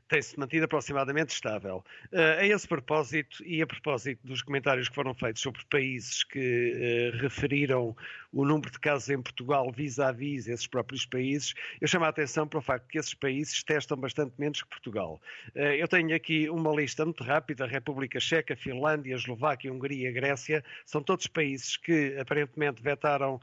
[0.09, 1.85] tem-se mantido aproximadamente estável.
[2.13, 7.13] Uh, a esse propósito, e a propósito dos comentários que foram feitos sobre países que
[7.15, 7.97] uh, referiram
[8.33, 12.59] o número de casos em Portugal vis-à-vis esses próprios países, eu chamo a atenção para
[12.59, 15.21] o facto que esses países testam bastante menos que Portugal.
[15.55, 21.03] Uh, eu tenho aqui uma lista muito rápida: República Checa, Finlândia, Eslováquia, Hungria, Grécia, são
[21.03, 23.41] todos países que aparentemente vetaram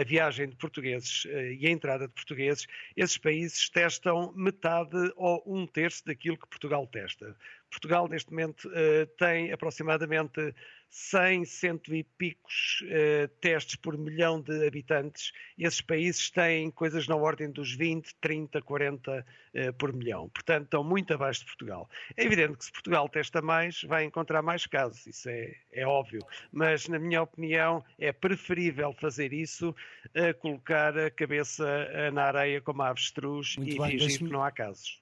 [0.00, 1.26] a viagem de portugueses
[1.58, 2.66] e a entrada de portugueses.
[2.96, 7.34] Esses países testam metade ou um terço daquilo que Portugal testa.
[7.70, 10.54] Portugal, neste momento, uh, tem aproximadamente
[10.90, 15.32] 100, cento e picos uh, testes por milhão de habitantes.
[15.58, 20.28] Esses países têm coisas na ordem dos 20, 30, 40 uh, por milhão.
[20.30, 21.88] Portanto, estão muito abaixo de Portugal.
[22.16, 26.20] É evidente que se Portugal testa mais, vai encontrar mais casos, isso é, é óbvio.
[26.50, 29.74] Mas, na minha opinião, é preferível fazer isso
[30.14, 34.42] a colocar a cabeça na areia como a avestruz muito e bem, fingir que não
[34.42, 35.00] há casos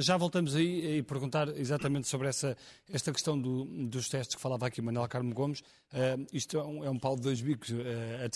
[0.00, 2.56] já voltamos aí e perguntar exatamente sobre essa,
[2.90, 5.60] esta questão do, dos testes que falava aqui Manuel Carmo Gomes.
[5.60, 7.74] Uh, isto é um, é um pau de dois bicos, uh,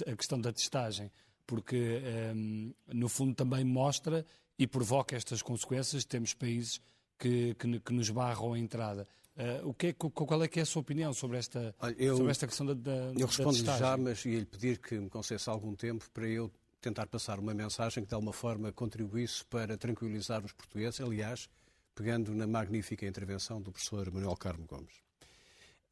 [0.06, 1.10] a, a, questão da testagem,
[1.46, 2.02] porque
[2.34, 4.24] um, no fundo também mostra
[4.58, 6.04] e provoca estas consequências.
[6.04, 6.80] Temos países
[7.18, 9.06] que, que, que nos barram a entrada.
[9.36, 12.30] Uh, o que é, qual é que é a sua opinião sobre esta, eu, sobre
[12.30, 16.08] esta questão da, da Eu respondo já, mas ia-lhe pedir que me concesse algum tempo
[16.12, 16.52] para eu
[16.84, 21.48] tentar passar uma mensagem que de alguma forma contribuísse para tranquilizar os portugueses, aliás,
[21.94, 25.02] pegando na magnífica intervenção do professor Manuel Carmo Gomes.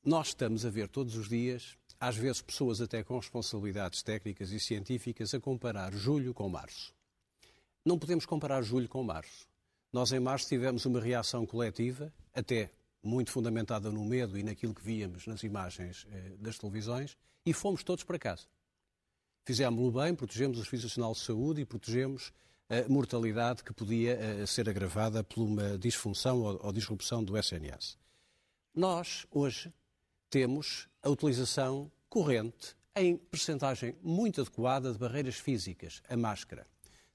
[0.05, 4.61] Nós estamos a ver todos os dias, às vezes pessoas até com responsabilidades técnicas e
[4.61, 6.92] científicas, a comparar julho com março.
[7.83, 9.48] Não podemos comparar julho com março.
[9.90, 12.70] Nós em março tivemos uma reação coletiva, até
[13.02, 17.83] muito fundamentada no medo e naquilo que víamos nas imagens eh, das televisões, e fomos
[17.83, 18.46] todos para casa.
[19.44, 22.33] Fizemos-lo bem, protegemos o Serviço Nacional de Saúde e protegemos
[22.68, 27.98] a mortalidade que podia uh, ser agravada por uma disfunção ou, disrupção do SNS.
[28.72, 29.72] Nós, hoje,
[30.31, 36.66] temos a utilização corrente, em percentagem muito adequada, de barreiras físicas, a máscara.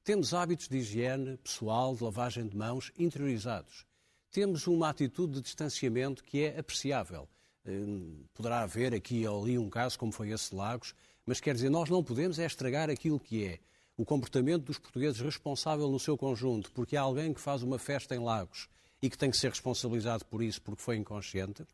[0.04, 3.86] Temos hábitos de higiene pessoal, de lavagem de mãos interiorizados.
[4.30, 7.28] Temos uma atitude de distanciamento que é apreciável.
[7.66, 10.94] Hum, poderá haver aqui ou ali um caso, como foi esse Lagos,
[11.28, 13.60] mas quer dizer, nós não podemos é estragar aquilo que é
[13.98, 18.16] o comportamento dos portugueses responsável no seu conjunto, porque há alguém que faz uma festa
[18.16, 18.70] em Lagos
[19.02, 21.66] e que tem que ser responsabilizado por isso porque foi inconsciente.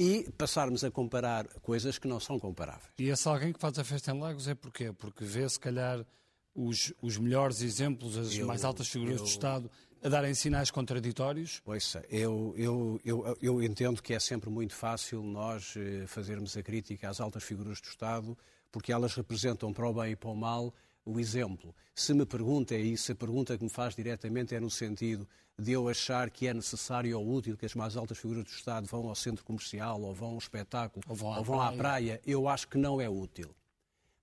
[0.00, 2.88] e passarmos a comparar coisas que não são comparáveis.
[2.98, 4.92] E esse alguém que faz a festa em Lagos é porquê?
[4.92, 6.06] Porque vê, se calhar,
[6.54, 9.68] os, os melhores exemplos, as eu, mais altas figuras eu, do Estado
[10.02, 11.60] a darem sinais contraditórios?
[11.64, 16.62] Ouça, eu, eu, eu, eu entendo que é sempre muito fácil nós eh, fazermos a
[16.62, 18.36] crítica às altas figuras do Estado,
[18.70, 20.72] porque elas representam para o bem e para o mal
[21.04, 21.74] o exemplo.
[21.94, 25.26] Se me pergunta é isso, a pergunta que me faz diretamente é no sentido
[25.58, 28.86] de eu achar que é necessário ou útil que as mais altas figuras do Estado
[28.86, 31.70] vão ao centro comercial, ou vão ao espetáculo, ou vão à, ou vão praia.
[31.70, 33.52] à praia, eu acho que não é útil.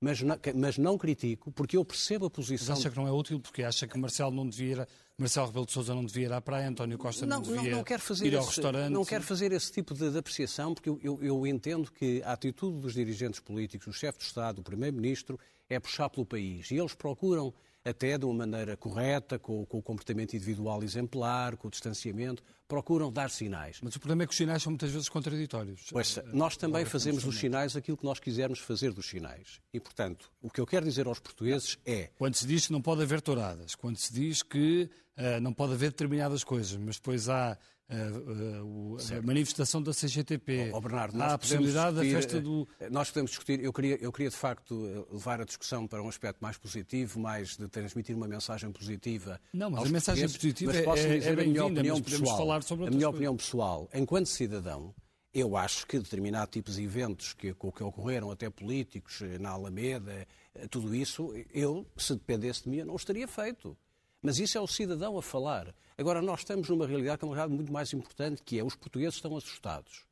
[0.05, 2.75] Mas não, mas não critico, porque eu percebo a posição.
[2.75, 4.87] Mas acha que não é útil porque acha que Marcelo não devia
[5.17, 7.77] Marcelo Rebelo de Sousa não devia ir à praia, António Costa não, não devia não,
[7.77, 8.91] não quero fazer ir ao esse, restaurante.
[8.91, 12.33] Não quero fazer esse tipo de, de apreciação, porque eu, eu, eu, entendo que a
[12.33, 16.69] atitude dos dirigentes políticos, o chefe de Estado, o Primeiro-Ministro, é puxar pelo país.
[16.69, 17.51] E eles procuram
[17.85, 23.11] até de uma maneira correta, com, com, o comportamento individual exemplar, com o distanciamento, procuram
[23.11, 23.79] dar sinais.
[23.81, 25.85] Mas o problema é que os sinais são muitas vezes contraditórios.
[25.91, 29.61] Pois, nós também fazemos dos sinais aquilo que nós quisermos fazer dos sinais.
[29.71, 32.09] E, portanto, o que eu quero dizer aos portugueses é...
[32.17, 35.73] Quando se diz que não pode haver touradas, quando se diz que uh, não pode
[35.73, 37.55] haver determinadas coisas, mas depois há
[37.87, 40.71] Uh, uh, a manifestação da CGTP.
[40.73, 42.67] Oh, Bernardo, Há a possibilidade discutir, da festa do.
[42.89, 46.39] Nós podemos discutir, eu queria, eu queria de facto levar a discussão para um aspecto
[46.41, 49.39] mais positivo, mais de transmitir uma mensagem positiva.
[49.53, 52.87] Não, mas a mensagem positiva mas posso é, dizer é bem-vinda, opinião pessoal, falar sobre
[52.87, 53.13] A minha coisas.
[53.13, 54.91] opinião pessoal, enquanto cidadão,
[55.31, 60.27] eu acho que determinado tipos de eventos que, que ocorreram, até políticos, na Alameda,
[60.71, 63.77] tudo isso, eu, se dependesse de mim, eu não estaria feito.
[64.23, 65.71] Mas isso é o cidadão a falar.
[65.97, 68.75] Agora, nós estamos numa realidade que é uma realidade muito mais importante, que é os
[68.75, 70.05] portugueses estão assustados.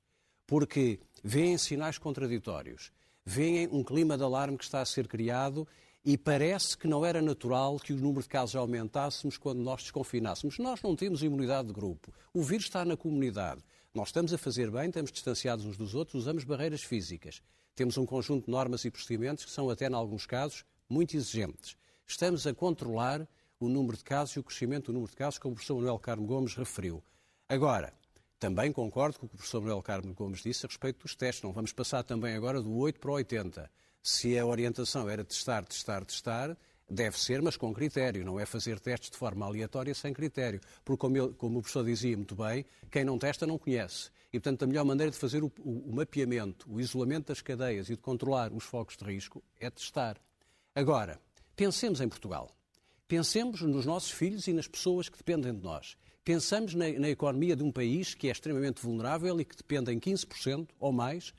[0.48, 2.92] Porque veem sinais contraditórios,
[3.26, 5.68] veem um clima de alarme que está a ser criado
[6.06, 10.58] e parece que não era natural que o número de casos aumentássemos quando nós desconfinássemos.
[10.58, 12.14] Nós não temos imunidade de grupo.
[12.34, 13.62] O vírus está na comunidade.
[13.94, 17.42] Nós estamos a fazer bem, estamos distanciados uns dos outros, usamos barreiras físicas.
[17.76, 21.76] Temos um conjunto de normas e procedimentos que são, até em alguns casos, muito exigentes.
[22.06, 23.28] Estamos a controlar
[23.66, 26.00] o número de casos e o crescimento do número de casos, como o professor Manuel
[26.00, 27.04] Carmo Gomes referiu.
[27.48, 27.94] Agora,
[28.40, 31.42] também concordo com o que o professor Manuel Carmo Gomes disse a respeito dos testes.
[31.44, 33.72] Não vamos passar também agora do 8 para o 80.
[34.02, 36.58] Se a orientação era testar, testar, testar,
[36.90, 38.26] deve ser, mas com critério.
[38.26, 40.60] Não é fazer testes de forma aleatória sem critério.
[40.84, 44.10] Porque, como, eu, como o professor dizia muito bem, quem não testa não conhece.
[44.34, 47.90] E, portanto, a melhor maneira de fazer o, o, o mapeamento, o isolamento das cadeias
[47.90, 50.18] e de controlar os focos de risco é testar.
[50.76, 51.18] Agora,
[51.56, 52.50] pensemos em Portugal.
[53.14, 55.96] Pensemos nos nossos filhos e nas pessoas que dependem de nós.
[56.26, 60.00] Pensamos na, na economia de um país que é extremamente vulnerável e que depende em
[60.00, 61.32] 15% ou mais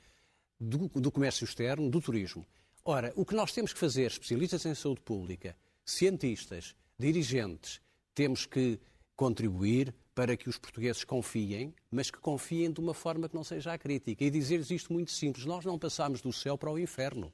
[0.57, 2.45] do, do comércio externo, do turismo.
[2.85, 7.81] Ora, o que nós temos que fazer, especialistas em saúde pública, cientistas, dirigentes,
[8.13, 8.79] temos que
[9.13, 13.73] contribuir para que os portugueses confiem, mas que confiem de uma forma que não seja
[13.73, 14.23] a crítica.
[14.23, 17.33] E dizer-lhes isto muito simples: nós não passamos do céu para o inferno.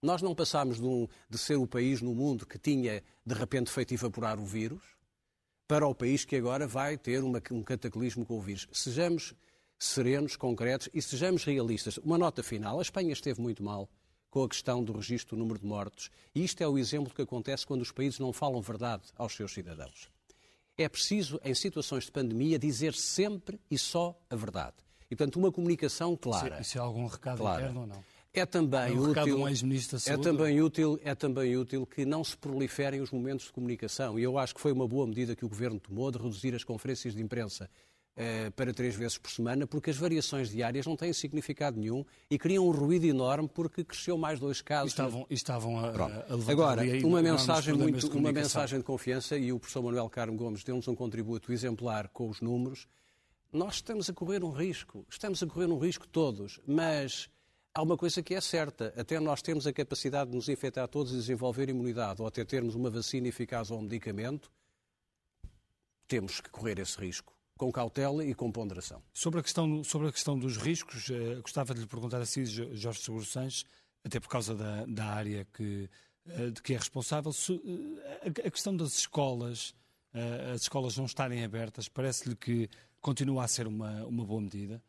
[0.00, 3.70] Nós não passámos de, um, de ser o país no mundo que tinha, de repente,
[3.70, 4.82] feito evaporar o vírus,
[5.66, 8.68] para o país que agora vai ter uma, um cataclismo com o vírus.
[8.72, 9.34] Sejamos
[9.78, 11.98] serenos, concretos e sejamos realistas.
[11.98, 13.88] Uma nota final: a Espanha esteve muito mal
[14.30, 16.10] com a questão do registro do número de mortos.
[16.34, 19.52] E isto é o exemplo que acontece quando os países não falam verdade aos seus
[19.52, 20.10] cidadãos.
[20.76, 24.76] É preciso, em situações de pandemia, dizer sempre e só a verdade.
[25.10, 26.60] E, portanto, uma comunicação clara.
[26.60, 27.62] Isso é algum recado clara.
[27.62, 28.04] interno ou não?
[28.32, 29.46] É também, é útil, um
[30.04, 34.18] é, também útil, é também útil que não se proliferem os momentos de comunicação.
[34.18, 36.62] E eu acho que foi uma boa medida que o Governo tomou de reduzir as
[36.62, 37.68] conferências de imprensa
[38.20, 42.36] eh, para três vezes por semana, porque as variações diárias não têm significado nenhum e
[42.36, 44.90] criam um ruído enorme porque cresceu mais dois casos.
[44.90, 49.60] Estavam, estavam a, a levantar Agora, uma mensagem, muito, uma mensagem de confiança, e o
[49.60, 52.88] professor Manuel Carmo Gomes deu-nos um contributo exemplar com os números.
[53.52, 57.30] Nós estamos a correr um risco, estamos a correr um risco todos, mas
[57.78, 61.12] há uma coisa que é certa: até nós termos a capacidade de nos infectar todos
[61.12, 64.50] e desenvolver imunidade, ou até termos uma vacina eficaz ou um medicamento,
[66.08, 67.32] temos que correr esse risco.
[67.56, 69.02] Com cautela e com ponderação.
[69.12, 73.00] Sobre a questão, sobre a questão dos riscos, eh, gostava de lhe perguntar assim, Jorge
[73.00, 73.64] Seguro Sanches,
[74.04, 75.90] até por causa da, da área que,
[76.24, 79.74] eh, de que é responsável, eh, a, a, questão das escolas,
[80.54, 84.80] as escolas não estarem abertas, parece-lhe que continua a ser uma, uma boa medida?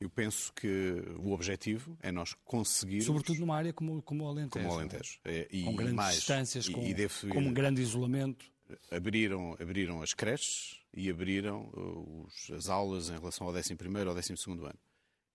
[0.00, 3.04] Eu penso que o objetivo é nós conseguirmos...
[3.04, 4.64] Sobretudo numa área como, como o Alentejo.
[4.64, 5.18] Como o Alentejo.
[5.26, 8.46] É, e, com grandes mais, distâncias, e, com, e deve, com um grande isolamento.
[8.90, 14.14] Abriram, abriram as creches e abriram uh, os, as aulas em relação ao 11º ou
[14.14, 14.78] 12º ano.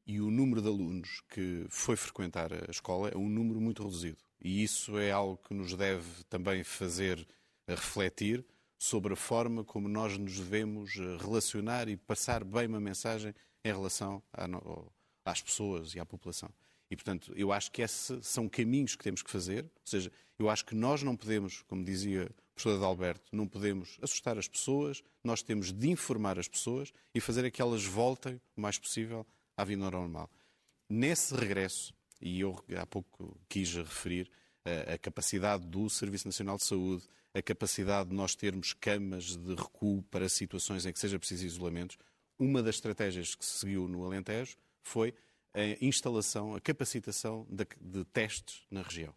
[0.07, 4.18] E o número de alunos que foi frequentar a escola é um número muito reduzido.
[4.41, 7.28] E isso é algo que nos deve também fazer
[7.68, 8.43] refletir
[8.78, 13.34] sobre a forma como nós nos devemos uh, relacionar e passar bem uma mensagem
[13.66, 14.93] em relação ao,
[15.26, 16.49] às pessoas e à população.
[16.89, 19.63] E, portanto, eu acho que esses são caminhos que temos que fazer.
[19.63, 23.97] Ou seja, eu acho que nós não podemos, como dizia o professor Adalberto, não podemos
[24.03, 28.61] assustar as pessoas, nós temos de informar as pessoas e fazer que elas voltem o
[28.61, 29.26] mais possível
[29.57, 30.30] à vida normal.
[30.88, 31.91] Nesse regresso,
[32.22, 34.30] e eu há pouco quis referir
[34.63, 37.03] a, a capacidade do Serviço Nacional de Saúde,
[37.34, 41.97] a capacidade de nós termos camas de recuo para situações em que seja preciso isolamentos,
[42.39, 45.13] uma das estratégias que se seguiu no Alentejo foi
[45.53, 49.13] a instalação, a capacitação de, de testes na região.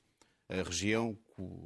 [0.48, 1.18] A região,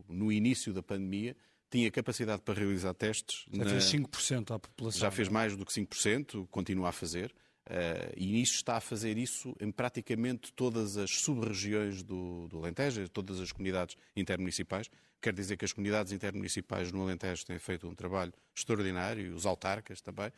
[0.08, 1.36] no início da pandemia,
[1.70, 3.46] tinha capacidade para realizar testes.
[3.50, 3.70] Já na...
[3.70, 5.00] fez 5% à população.
[5.00, 5.30] Já fez é?
[5.30, 7.34] mais do que 5%, continua a fazer.
[7.64, 13.08] Uh, e isto está a fazer isso em praticamente todas as sub-regiões do, do Alentejo,
[13.08, 14.90] todas as comunidades intermunicipais.
[15.20, 20.00] Quer dizer que as comunidades intermunicipais no Alentejo têm feito um trabalho extraordinário, os autarcas
[20.00, 20.32] também.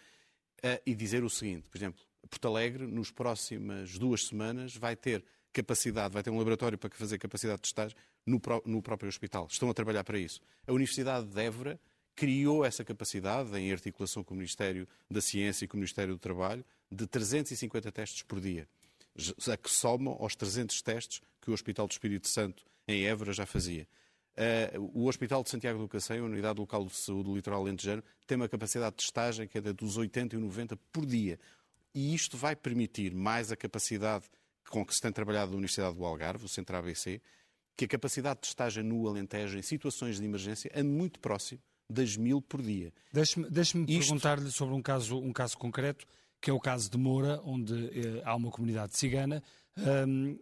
[0.87, 6.13] E dizer o seguinte, por exemplo, Porto Alegre, nos próximas duas semanas, vai ter capacidade,
[6.13, 7.97] vai ter um laboratório para fazer capacidade de testagem
[8.27, 9.47] no, no próprio hospital.
[9.51, 10.41] Estão a trabalhar para isso.
[10.67, 11.79] A Universidade de Évora
[12.17, 16.19] criou essa capacidade, em articulação com o Ministério da Ciência e com o Ministério do
[16.19, 18.69] Trabalho, de 350 testes por dia,
[19.51, 23.47] a que somam aos 300 testes que o Hospital do Espírito Santo, em Évora, já
[23.47, 23.87] fazia.
[24.37, 28.03] Uh, o Hospital de Santiago do Cacém, a Unidade Local de Saúde do Litoral Lentejano,
[28.27, 31.39] tem uma capacidade de testagem que é dos 80 e 90 por dia.
[31.95, 34.25] E isto vai permitir mais a capacidade
[34.69, 37.21] com que se tem trabalhado na Universidade do Algarve, o Centro ABC,
[37.77, 42.17] que a capacidade de testagem no Alentejo em situações de emergência é muito próximo das
[42.17, 42.93] mil por dia.
[43.13, 43.87] Deixe-me deixe Isto...
[43.87, 46.07] perguntar-lhe sobre um caso, um caso concreto,
[46.41, 49.43] que é o caso de Moura, onde eh, há uma comunidade cigana,
[49.77, 50.39] um,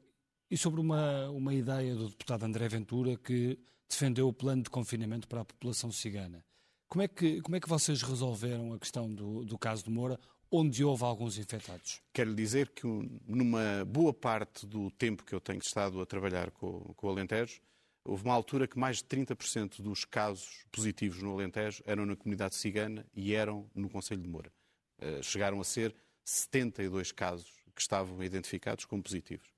[0.50, 3.58] e sobre uma, uma ideia do deputado André Ventura que
[3.92, 6.44] defendeu o plano de confinamento para a população cigana.
[6.88, 10.18] Como é que, como é que vocês resolveram a questão do, do caso de Moura,
[10.50, 12.02] onde houve alguns infectados?
[12.12, 12.86] Quero dizer que
[13.26, 17.60] numa boa parte do tempo que eu tenho estado a trabalhar com, com o Alentejo,
[18.04, 22.54] houve uma altura que mais de 30% dos casos positivos no Alentejo eram na comunidade
[22.54, 24.52] cigana e eram no Conselho de Moura.
[25.00, 29.48] Uh, chegaram a ser 72 casos que estavam identificados como positivos.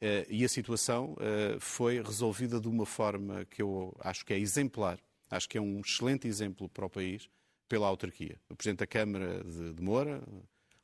[0.00, 4.38] Uh, e a situação uh, foi resolvida de uma forma que eu acho que é
[4.38, 7.28] exemplar, acho que é um excelente exemplo para o país,
[7.68, 8.38] pela autarquia.
[8.48, 10.22] O Presidente da Câmara de, de Moura,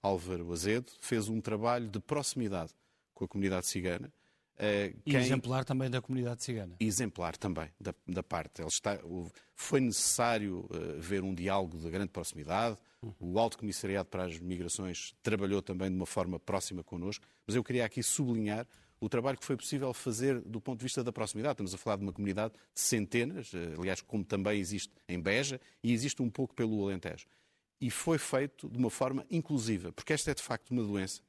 [0.02, 2.72] Álvaro Azedo, fez um trabalho de proximidade
[3.14, 4.12] com a comunidade cigana.
[4.54, 5.16] Uh, quem...
[5.16, 6.76] Exemplar também da comunidade cigana.
[6.78, 8.62] Exemplar também, da, da parte.
[8.62, 8.98] Está...
[9.54, 12.76] foi necessário uh, ver um diálogo de grande proximidade.
[13.02, 13.14] Uhum.
[13.20, 17.24] O Alto Comissariado para as Migrações trabalhou também de uma forma próxima connosco.
[17.46, 18.66] Mas eu queria aqui sublinhar
[19.04, 21.52] o trabalho que foi possível fazer do ponto de vista da proximidade.
[21.52, 25.60] Estamos a falar de uma comunidade de centenas, eh, aliás, como também existe em Beja
[25.82, 27.26] e existe um pouco pelo Alentejo.
[27.78, 31.20] E foi feito de uma forma inclusiva, porque esta é de facto uma doença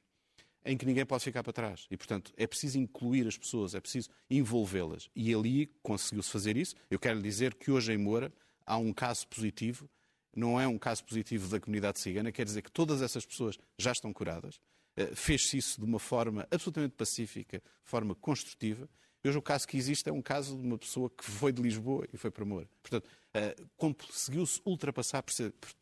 [0.64, 1.86] em que ninguém pode ficar para trás.
[1.90, 5.10] E, portanto, é preciso incluir as pessoas, é preciso envolvê-las.
[5.14, 6.74] E ali conseguiu-se fazer isso.
[6.90, 8.32] Eu quero lhe dizer que hoje em Moura
[8.64, 9.88] há um caso positivo,
[10.34, 13.92] não é um caso positivo da comunidade cigana, quer dizer que todas essas pessoas já
[13.92, 14.58] estão curadas.
[14.96, 18.88] Eh, fez-se isso de uma forma absolutamente pacífica, forma construtiva.
[19.22, 22.06] Hoje o caso que existe é um caso de uma pessoa que foi de Lisboa
[22.12, 22.68] e foi para Moura.
[22.82, 25.22] Portanto, eh, conseguiu-se ultrapassar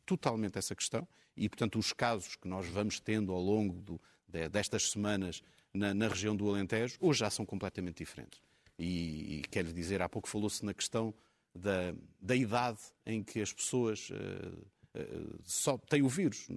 [0.04, 1.06] totalmente essa questão
[1.36, 4.00] e, portanto, os casos que nós vamos tendo ao longo do,
[4.50, 5.42] destas semanas
[5.72, 8.40] na, na, região do Alentejo, hoje já são completamente diferentes.
[8.78, 11.14] E, e quero dizer, há pouco falou-se na questão
[11.54, 16.48] da, da, idade em que as pessoas uh, uh, só têm o vírus.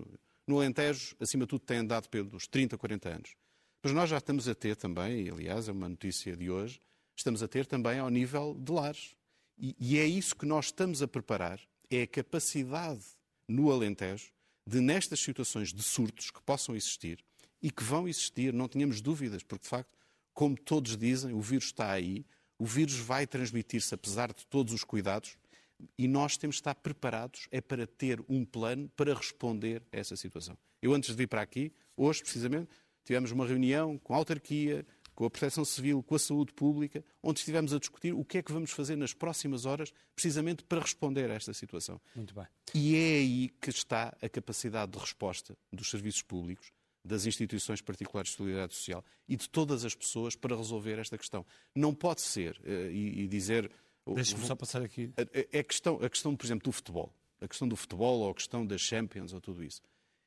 [0.47, 3.35] No Alentejo, acima de tudo, tem andado pelos 30, 40 anos.
[3.83, 6.81] Mas nós já estamos a ter também, e aliás é uma notícia de hoje,
[7.15, 9.15] estamos a ter também ao nível de lares.
[9.57, 13.03] E, e é isso que nós estamos a preparar, é a capacidade
[13.47, 14.31] no Alentejo
[14.65, 17.23] de, nestas situações de surtos que possam existir
[17.61, 19.97] e que vão existir, não tenhamos dúvidas, porque de facto,
[20.33, 22.25] como todos dizem, o vírus está aí,
[22.59, 25.37] o vírus vai transmitir-se apesar de todos os cuidados,
[25.97, 30.15] e nós temos de estar preparados é para ter um plano para responder a essa
[30.15, 30.57] situação.
[30.81, 32.69] Eu, antes de vir para aqui, hoje precisamente,
[33.03, 37.39] tivemos uma reunião com a autarquia, com a Proteção Civil, com a Saúde Pública, onde
[37.39, 41.31] estivemos a discutir o que é que vamos fazer nas próximas horas, precisamente para responder
[41.31, 41.99] a esta situação.
[42.15, 42.45] Muito bem.
[42.75, 46.71] E é aí que está a capacidade de resposta dos serviços públicos,
[47.03, 51.43] das instituições particulares de solidariedade social e de todas as pessoas para resolver esta questão.
[51.73, 53.71] Não pode ser, eh, e dizer
[54.13, 55.13] Deixa-me só passar aqui.
[55.17, 57.13] A, a, questão, a questão, por exemplo, do futebol.
[57.39, 59.81] A questão do futebol ou a questão das Champions ou tudo isso.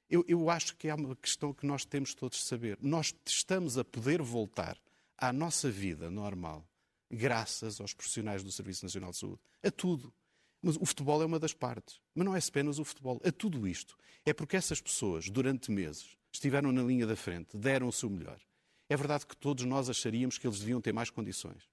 [0.09, 2.79] Eu, eu acho que é uma questão que nós temos todos de saber.
[2.81, 4.77] Nós estamos a poder voltar
[5.17, 6.67] à nossa vida normal
[7.11, 9.41] graças aos profissionais do Serviço Nacional de Saúde.
[9.63, 10.13] A tudo.
[10.63, 12.01] Mas o futebol é uma das partes.
[12.15, 13.21] Mas não é apenas o futebol.
[13.25, 13.97] A tudo isto.
[14.25, 18.39] É porque essas pessoas, durante meses, estiveram na linha da frente, deram o seu melhor.
[18.89, 21.69] É verdade que todos nós acharíamos que eles deviam ter mais condições.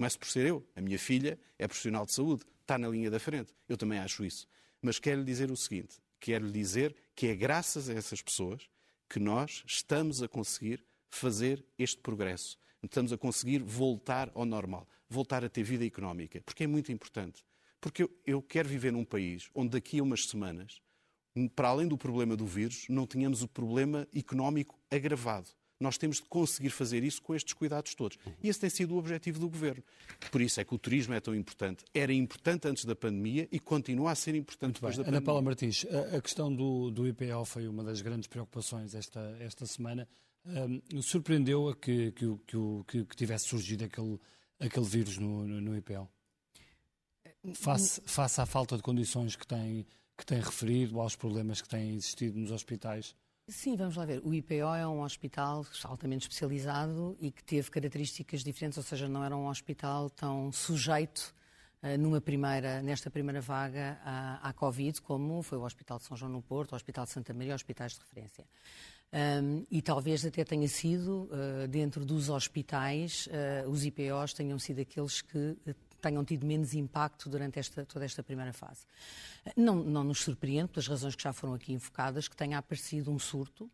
[0.00, 0.66] Começo por ser eu.
[0.74, 3.52] A minha filha é profissional de saúde, está na linha da frente.
[3.68, 4.48] Eu também acho isso.
[4.80, 8.66] Mas quero lhe dizer o seguinte: quero lhe dizer que é graças a essas pessoas
[9.06, 12.58] que nós estamos a conseguir fazer este progresso.
[12.82, 17.44] Estamos a conseguir voltar ao normal, voltar a ter vida económica, porque é muito importante.
[17.78, 20.80] Porque eu, eu quero viver num país onde daqui a umas semanas,
[21.54, 25.50] para além do problema do vírus, não tenhamos o problema económico agravado.
[25.80, 28.18] Nós temos de conseguir fazer isso com estes cuidados todos.
[28.42, 29.82] E esse tem sido o objetivo do governo.
[30.30, 31.84] Por isso é que o turismo é tão importante.
[31.94, 35.18] Era importante antes da pandemia e continua a ser importante depois da Ana pandemia.
[35.18, 39.64] Ana Paula Martins, a, questão do, do IPO foi uma das grandes preocupações esta, esta
[39.64, 40.06] semana.
[40.44, 42.26] Um, Surpreendeu a que, que,
[42.86, 44.18] que, que, tivesse surgido aquele,
[44.58, 46.06] aquele vírus no, no, no IPO?
[47.54, 51.94] Face, face à falta de condições que tem, que tem referido, aos problemas que têm
[51.94, 53.14] existido nos hospitais?
[53.50, 54.22] Sim, vamos lá ver.
[54.24, 59.24] O IPO é um hospital altamente especializado e que teve características diferentes, ou seja, não
[59.24, 61.34] era um hospital tão sujeito
[61.82, 66.16] uh, numa primeira, nesta primeira vaga à, à, Covid, como foi o Hospital de São
[66.16, 68.46] João no Porto, o Hospital de Santa Maria, hospitais de referência.
[69.12, 74.80] Um, e talvez até tenha sido, uh, dentro dos hospitais, uh, os IPOs tenham sido
[74.80, 75.56] aqueles que
[76.00, 78.86] tenham tido menos impacto durante esta, toda esta primeira fase.
[79.56, 83.18] Não, não nos surpreende, pelas razões que já foram aqui invocadas, que tenha aparecido um
[83.18, 83.70] surto.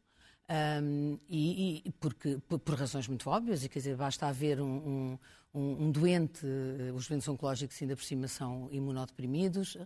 [0.48, 5.18] Um, e, e porque, por, por, razões muito óbvias, e quer dizer, basta haver um,
[5.52, 6.46] um, um, doente,
[6.94, 9.84] os doentes oncológicos ainda por cima são imunodeprimidos, uh,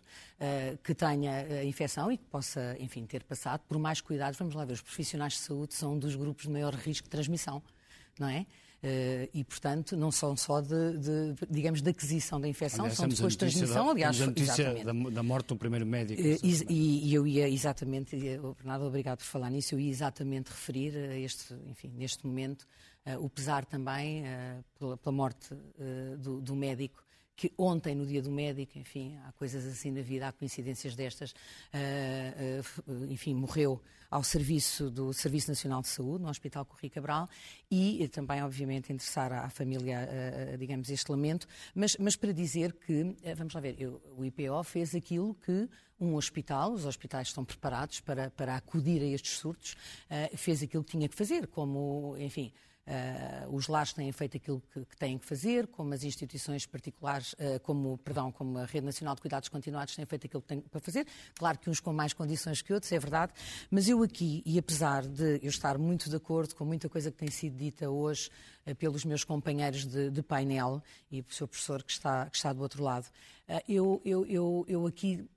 [0.84, 4.66] que tenha a infecção e que possa, enfim, ter passado, por mais cuidados, vamos lá
[4.66, 7.62] ver, os profissionais de saúde são dos grupos de maior risco de transmissão,
[8.18, 8.44] não é?
[8.82, 13.08] Uh, e, portanto, não são só de, de, digamos, de aquisição da infecção, aliás, são
[13.08, 14.22] depois de transmissão, da, aliás.
[14.22, 16.22] A notícia da, da, morte do primeiro médico.
[16.22, 20.96] Uh, e, e, eu ia exatamente, Bernardo, obrigado por falar nisso, eu ia exatamente referir
[20.96, 22.66] a este, enfim, neste momento,
[23.06, 24.24] uh, o pesar também
[24.78, 25.54] pela, pela, morte
[26.18, 27.04] do, do médico
[27.40, 31.30] que ontem, no dia do médico, enfim, há coisas assim na vida, há coincidências destas,
[31.30, 33.80] uh, uh, enfim, morreu
[34.10, 37.26] ao serviço do Serviço Nacional de Saúde, no Hospital Corri Cabral,
[37.70, 40.06] e também, obviamente, interessar à família,
[40.52, 44.62] uh, digamos, este lamento, mas, mas para dizer que, vamos lá ver, eu, o IPO
[44.62, 45.66] fez aquilo que
[45.98, 49.76] um hospital, os hospitais estão preparados para, para acudir a estes surtos,
[50.34, 52.50] fez aquilo que tinha que fazer, como, enfim,
[52.90, 57.34] Uh, os lares têm feito aquilo que, que, têm que fazer, como as instituições particulares,
[57.34, 60.60] uh, como, perdão, como a Rede Nacional de Cuidados Continuados têm feito aquilo que têm
[60.60, 61.06] para fazer.
[61.38, 63.32] Claro que uns com mais condições que outros, é verdade,
[63.70, 67.16] mas eu aqui, e apesar de eu estar muito de acordo com muita coisa que
[67.16, 68.28] tem sido dita hoje
[68.66, 70.82] uh, pelos meus companheiros de, de, painel
[71.12, 73.06] e pelo seu professor que está, que está do outro lado,
[73.68, 75.28] eu, eu, eu, eu aqui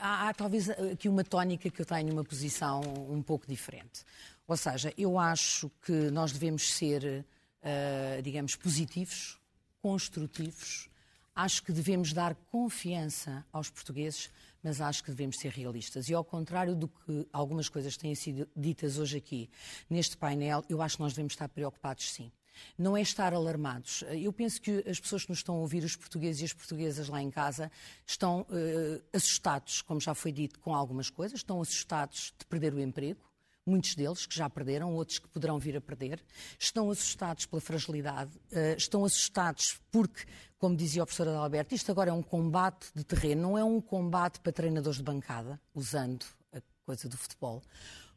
[0.00, 4.04] há, há, talvez aqui uma tónica que eu tenho uma posição um pouco diferente.
[4.46, 7.24] Ou seja, eu acho que nós devemos ser,
[7.62, 9.40] uh, digamos, positivos,
[9.82, 10.88] construtivos.
[11.34, 14.30] Acho que devemos dar confiança aos portugueses,
[14.62, 16.08] mas acho que devemos ser realistas.
[16.08, 19.50] E ao contrário do que algumas coisas têm sido ditas hoje aqui
[19.90, 22.32] neste painel, eu acho que nós devemos estar preocupados sim.
[22.78, 24.02] Não é estar alarmados.
[24.10, 27.08] Eu penso que as pessoas que nos estão a ouvir, os portugueses e as portuguesas
[27.08, 27.70] lá em casa,
[28.06, 32.80] estão uh, assustados, como já foi dito, com algumas coisas, estão assustados de perder o
[32.80, 33.20] emprego,
[33.66, 36.22] muitos deles que já perderam, outros que poderão vir a perder,
[36.58, 40.24] estão assustados pela fragilidade, uh, estão assustados porque,
[40.58, 43.80] como dizia o professor Adalberto, isto agora é um combate de terreno, não é um
[43.80, 47.62] combate para treinadores de bancada, usando a coisa do futebol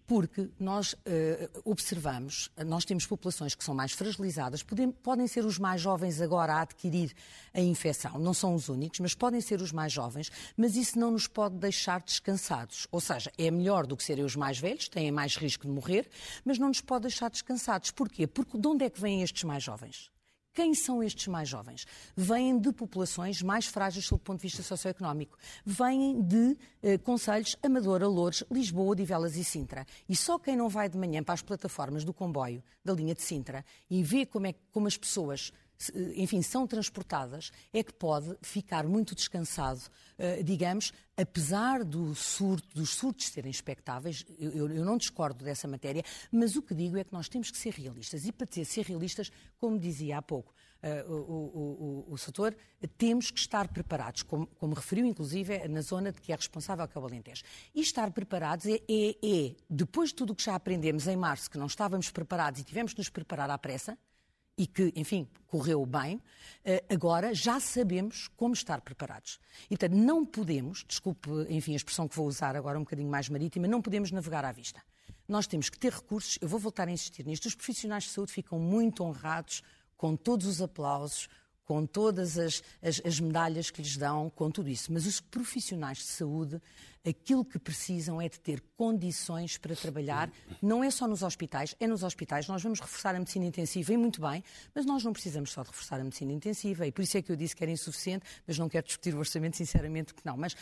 [0.09, 0.97] porque nós uh,
[1.63, 6.55] observamos, nós temos populações que são mais fragilizadas, podem, podem ser os mais jovens agora
[6.55, 7.13] a adquirir
[7.53, 11.11] a infecção, não são os únicos, mas podem ser os mais jovens, mas isso não
[11.11, 12.87] nos pode deixar descansados.
[12.91, 16.09] Ou seja, é melhor do que serem os mais velhos, têm mais risco de morrer,
[16.43, 17.91] mas não nos pode deixar descansados.
[17.91, 18.25] Porquê?
[18.25, 20.09] Porque de onde é que vêm estes mais jovens?
[20.59, 21.87] Quem são estes mais jovens?
[22.17, 25.37] Vêm de populações mais frágeis sob o ponto de vista socioeconómico.
[25.65, 29.87] Vêm de eh, conselhos Amadora, Loures, Lisboa, Odivelas e Sintra.
[30.09, 33.21] E só quem não vai de manhã para as plataformas do comboio da linha de
[33.21, 35.53] Sintra e vê como, é, como as pessoas
[36.15, 39.81] enfim, são transportadas, é que pode ficar muito descansado,
[40.17, 46.03] eh, digamos, apesar do surto, dos surtos serem expectáveis, eu, eu, não discordo dessa matéria,
[46.31, 48.25] mas o que digo é que nós temos que ser realistas.
[48.25, 50.53] E para ser realistas, como dizia há pouco
[50.83, 52.55] uh, o, o, o, o setor,
[52.97, 56.97] temos que estar preparados, como, como, referiu inclusive na zona de que é responsável que
[56.97, 57.43] é o Alentejo.
[57.73, 61.49] E estar preparados é, é, é, depois de tudo o que já aprendemos em março,
[61.49, 63.97] que não estávamos preparados e tivemos de nos preparar à pressa,
[64.59, 66.21] e que, enfim, correu bem,
[66.65, 69.39] eh, agora já sabemos como estar preparados.
[69.71, 73.29] E, portanto, não podemos, desculpe, enfim, a expressão que vou usar agora um bocadinho mais
[73.29, 74.83] marítima, não podemos navegar à vista.
[75.29, 76.37] nós temos que ter recursos.
[76.41, 77.45] Eu vou voltar a insistir nisto.
[77.45, 79.61] Os profissionais de saúde ficam muito honrados
[79.95, 81.29] com todos os aplausos,
[81.69, 84.91] com todas as, as, as, medalhas que lhes dão, com tudo isso.
[84.91, 86.59] Mas os profissionais de saúde,
[87.07, 90.31] aquilo que precisam é de ter condições para trabalhar,
[90.63, 92.47] não é só nos hospitais, é nos hospitais.
[92.47, 94.43] Nós vamos reforçar a medicina intensiva e muito bem,
[94.73, 97.31] mas nós não precisamos só de reforçar a medicina intensiva, e por isso é que
[97.31, 100.35] eu disse que era insuficiente, mas não quero discutir o orçamento, sinceramente que não.
[100.35, 100.55] Mas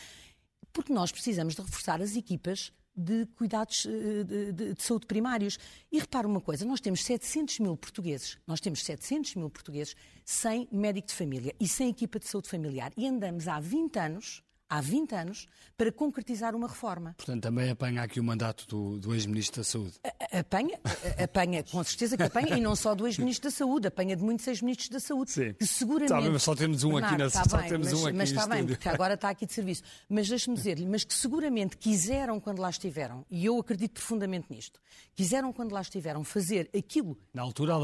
[0.74, 5.58] porque nós precisamos de reforçar as equipas de cuidados eh, de, de, de, saúde primários.
[5.92, 9.94] E repara uma coisa, nós temos 700 mil portugueses, nós temos 700 mil portugueses
[10.24, 12.92] sem médico de família e sem equipa de saúde familiar.
[12.96, 15.46] E andamos há 20 anos há 20 anos
[15.76, 17.14] para concretizar uma reforma.
[17.16, 19.94] Portanto, também apanha aqui o mandato do, do ex-ministro da Saúde.
[20.32, 20.78] Apanha,
[21.22, 24.46] apanha, com certeza que apanha, e não só do ex-ministro da Saúde, apanha de muitos
[24.46, 25.30] ex-ministros da Saúde.
[25.30, 25.54] Sim.
[25.54, 26.10] Que seguramente.
[26.10, 28.16] Tá bem, mas só temos um aqui na tá só bem, temos mas, um aqui
[28.16, 29.82] Mas está bem, porque agora está aqui de serviço.
[30.08, 34.80] Mas deixe-me dizer-lhe, mas que seguramente quiseram quando lá estiveram, e eu acredito profundamente nisto,
[35.14, 37.16] quiseram quando lá estiveram fazer aquilo.
[37.32, 37.74] Na altura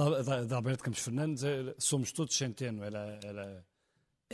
[0.45, 3.18] da Alberto Campos Fernandes, era, somos todos centeno, era...
[3.22, 3.64] era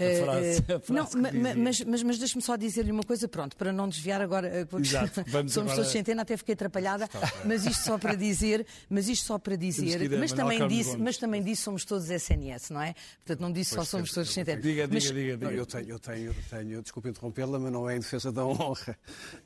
[0.04, 3.72] a frase, a frase não, mas, mas, mas deixe-me só dizer-lhe uma coisa, pronto, para
[3.72, 5.76] não desviar agora, eh, porque Exato, somos agora...
[5.76, 7.08] todos centena, até fiquei atrapalhada,
[7.44, 11.42] mas isto só para dizer, mas isto só para dizer, mas também, disse, mas também
[11.42, 12.94] disse somos todos SNS, não é?
[13.18, 14.60] Portanto, não disse pois só somos todos centena.
[14.60, 15.52] Diga, diga, diga, diga.
[15.52, 18.98] eu tenho, eu tenho, tenho desculpe interrompê-la, mas não é em defesa da honra.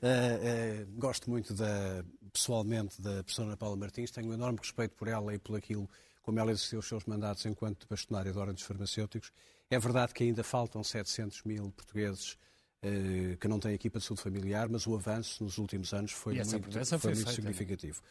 [0.03, 4.95] Uh, uh, gosto muito da, pessoalmente da professora Ana Paula Martins, tenho um enorme respeito
[4.97, 5.89] por ela e por aquilo
[6.25, 9.31] como ela exerceu os seus mandatos enquanto bastonária da Ordem dos Farmacêuticos
[9.71, 12.37] é verdade que ainda faltam 700 mil portugueses
[12.83, 16.35] eh, que não têm equipa de saúde familiar, mas o avanço nos últimos anos foi
[16.35, 18.03] muito, foi foi muito significativo.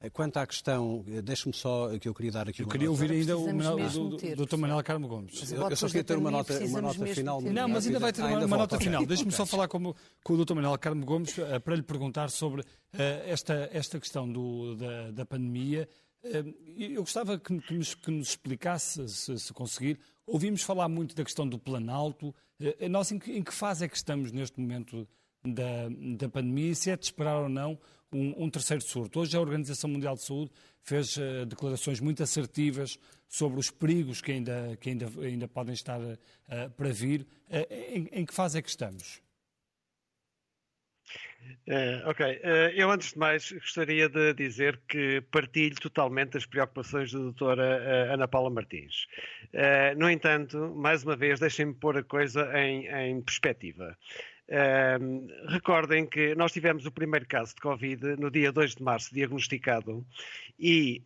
[0.00, 2.90] Eh, quanto à questão, eh, deixe-me só que eu queria dar aqui eu uma queria
[2.90, 4.56] ouvir ainda o do, do, Dr.
[4.56, 5.52] Manuel Carmo Gomes.
[5.52, 7.40] Eu, eu só queria ter uma nota, uma nota final.
[7.40, 9.06] Não, mas ainda vai ter uma, uma nota final.
[9.06, 10.54] Deixe-me só falar com, com o Dr.
[10.54, 12.66] Manuel Carmo Gomes uh, para lhe perguntar sobre uh,
[13.26, 15.88] esta, esta questão do, da, da pandemia.
[16.22, 21.14] Uh, eu gostava que, que, nos, que nos explicasse, se, se conseguir, Ouvimos falar muito
[21.14, 22.34] da questão do Planalto.
[22.58, 25.06] Eh, nós em que, fase é que estamos neste momento
[25.44, 27.78] da, da pandemia se é de esperar ou não
[28.10, 29.20] um, um, terceiro surto?
[29.20, 30.50] Hoje a Organização Mundial de Saúde
[30.80, 32.98] fez uh, declarações muito assertivas
[33.28, 37.26] sobre os perigos que ainda, que ainda, ainda podem estar uh, para vir.
[37.50, 39.20] Uh, em, em que fase é que estamos?
[41.66, 47.10] Uh, ok, uh, eu antes de mais gostaria de dizer que partilho totalmente as preocupações
[47.10, 47.80] da doutora
[48.10, 49.06] uh, Ana Paula Martins.
[49.96, 53.96] no entanto, mais uma vez, deixem-me pôr a coisa em, em perspectiva.
[55.48, 60.04] recordem que nós tivemos o primeiro caso de Covid no dia 2 de março, diagnosticado,
[60.58, 61.00] e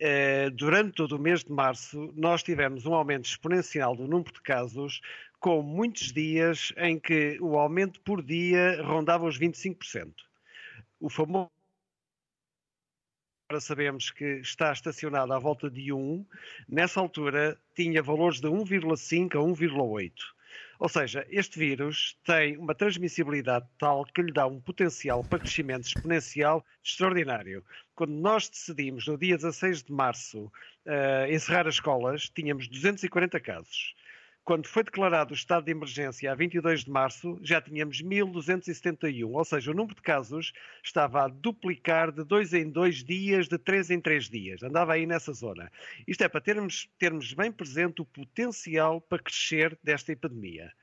[0.55, 4.99] durante todo o mês de março nós tivemos um aumento exponencial do número de casos,
[5.39, 10.28] com muitos dias em que o aumento por dia rondava os 25%
[10.99, 11.49] o famoso
[13.49, 16.23] agora sabemos que está estacionado à volta de 1,
[16.67, 20.13] nessa altura tinha valores de 1,5 a 1,8.
[20.77, 25.87] Ou seja, este vírus tem uma transmissibilidade tal que lhe dá um potencial para crescimento
[25.87, 27.65] exponencial extraordinário.
[27.95, 30.45] Quando nós decidimos, no dia 16 de março,
[30.85, 33.95] uh, encerrar as escolas, tínhamos 240 casos
[34.49, 39.45] quando foi declarado o estado de emergência a 22 de março, já tínhamos 1.271, ou
[39.45, 43.91] seja, o número de casos estava a duplicar de dois em dois dias, de três
[43.91, 44.63] em três dias.
[44.63, 45.71] Andava aí nessa zona.
[46.07, 50.73] Isto é para termos, termos bem presente o potencial para crescer desta epidemia.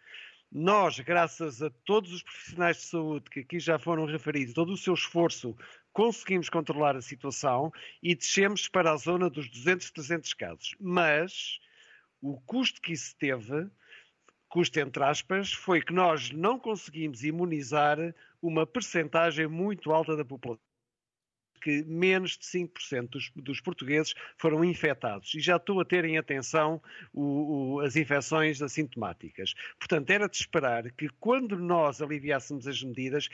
[0.53, 4.77] Nós, graças a todos os profissionais de saúde que aqui já foram referidos, todo o
[4.77, 5.57] seu esforço,
[5.93, 10.77] conseguimos controlar a situação e descemos para a zona dos 200, 300 casos.
[10.79, 11.59] Mas
[12.21, 13.69] o custo que isso teve,
[14.49, 17.99] custo entre aspas, foi que nós não conseguimos imunizar
[18.41, 20.67] uma percentagem muito alta da população
[21.67, 25.35] que menos de 5% dos, dos, portugueses foram infectados.
[25.35, 26.81] E já estou a ter em atenção
[27.12, 29.53] o, o, as infecções assintomáticas.
[29.77, 33.29] Portanto, era de esperar que quando nós aliviássemos as medidas,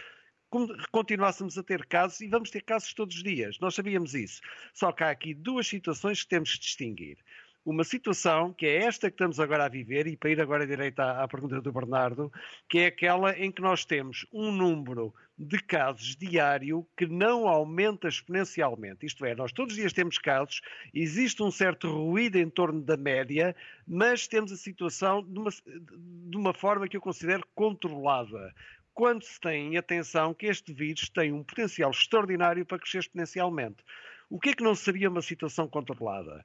[0.91, 4.41] continuássemos a ter casos, e vamos ter casos todos os dias, nós sabíamos isso.
[4.72, 7.18] Só que há aqui duas situações que temos que distinguir
[7.64, 11.00] uma situação que é esta que estamos agora a viver, e para ir agora direito
[11.00, 12.32] à, à, pergunta do Bernardo,
[12.68, 18.08] que é aquela em que nós temos um número de casos diário que não aumenta
[18.08, 19.06] exponencialmente.
[19.06, 20.60] Isto é, nós todos os dias temos casos,
[20.92, 23.54] existe um certo ruído em torno da média,
[23.86, 28.52] mas temos a situação de uma, de uma forma que eu considero controlada
[28.94, 33.82] quando se tem em atenção que este vírus tem um potencial extraordinário para crescer exponencialmente.
[34.28, 36.44] O que é que não seria uma situação controlada?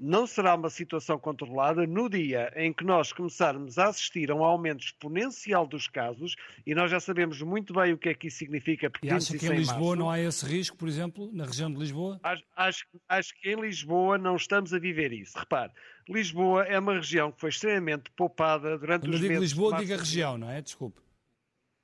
[0.00, 4.42] Não será uma situação controlada no dia em que nós começarmos a assistir a um
[4.42, 6.36] aumento exponencial dos casos,
[6.66, 8.90] e nós já sabemos muito bem o que é que isso significa.
[9.02, 11.78] E acha que em Lisboa março, não há esse risco, por exemplo, na região de
[11.78, 12.18] Lisboa?
[12.22, 15.38] Acho, acho, acho, que em Lisboa não estamos a viver isso.
[15.38, 15.70] Repare,
[16.08, 19.98] Lisboa é uma região que foi extremamente poupada durante Quando os digo meses Lisboa, diga
[19.98, 20.62] região, não é?
[20.62, 20.98] Desculpe.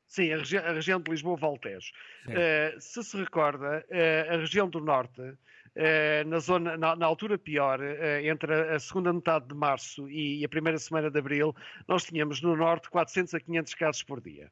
[0.08, 1.92] Sim, a, regi a região de Lisboa-Valtejo.
[2.26, 5.20] Uh, se se recorda, uh, a região do Norte
[6.26, 10.48] na, zona, na, na altura pior, eh, entre a segunda metade de março e a
[10.48, 11.54] primeira semana de abril,
[11.86, 14.50] nós tínhamos no norte 400 a 500 casos por dia.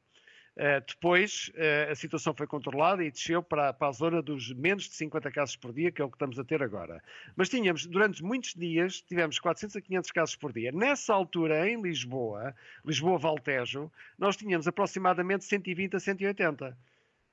[0.55, 4.85] Uh, depois uh, a situação foi controlada e desceu para, para, a zona dos menos
[4.85, 7.03] de 50 casos por dia, que é o que estamos a ter agora.
[7.35, 10.71] Mas tínhamos, durante muitos dias, tivemos 400 a 500 casos por dia.
[10.71, 12.55] Nessa altura, em Lisboa,
[12.85, 16.77] Lisboa-Valtejo, nós tínhamos aproximadamente 120 a 180.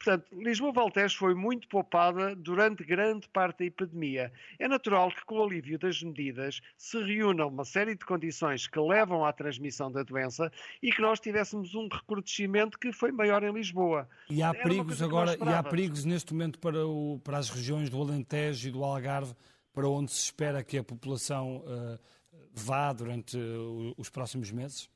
[0.03, 4.33] Portanto, Lisboa-Valtejo foi muito poupada durante grande parte da epidemia.
[4.59, 8.81] É natural que, com o alívio das medidas, se reúnam uma série de condições que
[8.81, 10.51] levam à transmissão da doença
[10.83, 14.09] e que nós tivéssemos um recrudescimento que foi maior em Lisboa.
[14.29, 18.01] E há perigos agora, e há perigos neste momento para, o, para, as regiões do
[18.01, 19.37] Alentejo e do Algarve,
[19.73, 21.99] para onde se espera que a população uh,
[22.53, 24.91] vá durante uh, os próximos meses?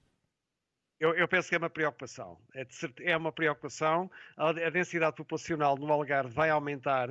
[0.99, 2.39] Eu, eu, penso que é uma preocupação.
[2.55, 2.67] É,
[3.01, 4.11] é uma preocupação.
[4.37, 7.09] A, a, densidade populacional no Algarve vai aumentar.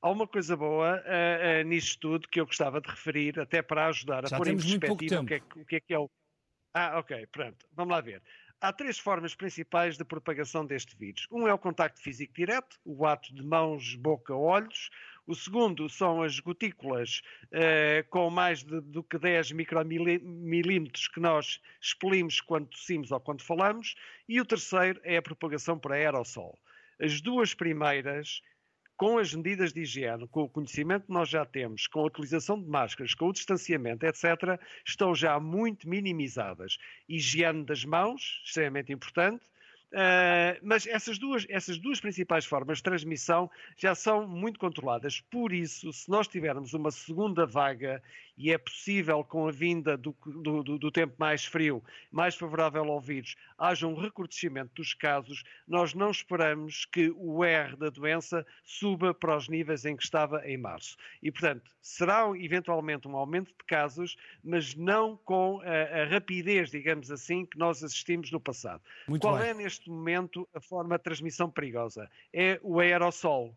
[0.00, 3.86] Há uma coisa boa uh, uh, nisto tudo que eu gostava de referir, até para
[3.86, 6.08] ajudar Já a pôr em perspectiva o que, é, o que, é, que é o.
[6.72, 7.66] Ah, ok, pronto.
[7.72, 8.22] Vamos lá ver.
[8.60, 11.26] Há três formas principais de propagação deste vírus.
[11.30, 14.90] Um é o contacto físico direto, o ato de mãos, boca, olhos.
[15.26, 21.60] O segundo são as gotículas eh, com mais de, do que 10 micromilímetros que nós
[21.80, 23.94] expelimos quando tossimos ou quando falamos.
[24.28, 26.58] E o terceiro é a propagação por aerossol.
[27.00, 28.42] As duas primeiras
[28.96, 32.60] com as medidas de higiene, com o conhecimento que nós já temos, com a utilização
[32.60, 36.78] de máscaras, com o distanciamento, etc., estão já muito minimizadas.
[37.08, 39.44] Higiene das mãos, extremamente importante,
[39.94, 45.20] Uh, mas essas duas, essas duas principais formas de transmissão já são muito controladas.
[45.20, 48.02] Por isso, se nós tivermos uma segunda vaga,
[48.36, 53.00] e é possível, com a vinda do, do, do tempo mais frio, mais favorável ao
[53.00, 59.14] vírus, haja um recrudescimento dos casos, nós não esperamos que o R da doença suba
[59.14, 60.96] para os níveis em que estava em março.
[61.22, 67.10] E, portanto, será eventualmente um aumento de casos, mas não com a, a rapidez, digamos
[67.10, 68.82] assim, que nós assistimos no passado.
[69.06, 69.50] Muito Qual bem.
[69.50, 72.10] é, neste neste momento a forma de transmissão perigosa.
[72.32, 73.54] É o aerossol.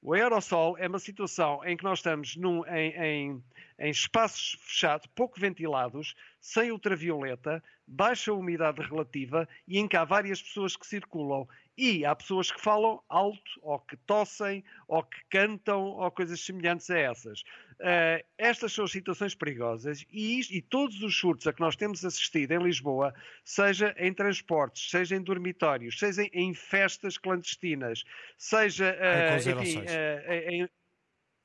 [0.00, 3.44] O aerossol é uma situação em que nós estamos num, em, em,
[3.80, 10.40] em, espaços fechados, pouco ventilados, sem ultravioleta, baixa umidade relativa e em que há várias
[10.40, 11.48] pessoas que circulam.
[11.76, 16.90] E há pessoas que falam alto, ou que tossem, ou que cantam, ou coisas semelhantes
[16.90, 17.44] a essas.
[17.80, 22.50] Uh, estas são situações perigosas e, e, todos os surtos a que nós temos assistido
[22.50, 23.14] em Lisboa,
[23.44, 28.02] seja em transportes, seja em dormitórios, seja em, em festas clandestinas,
[28.36, 30.68] seja uh, enfim, uh, em,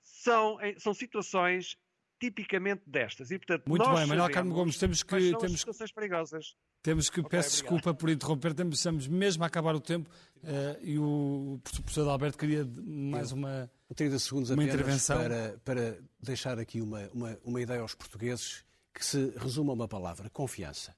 [0.01, 1.77] são, são situações
[2.23, 3.31] tipicamente destas.
[3.31, 5.35] E, portanto, Muito bem, Manuel Carmo Gomes, temos que.
[5.35, 6.55] Temos, situações perigosas.
[6.81, 7.73] Temos que, okay, peço obrigado.
[7.73, 12.37] desculpa por interromper, temos, estamos mesmo a acabar o tempo uh, e o professor Alberto
[12.37, 17.81] queria mais uma, 30 segundos uma intervenção para, para deixar aqui uma, uma, uma ideia
[17.81, 20.95] aos portugueses que se resume a uma palavra: confiança.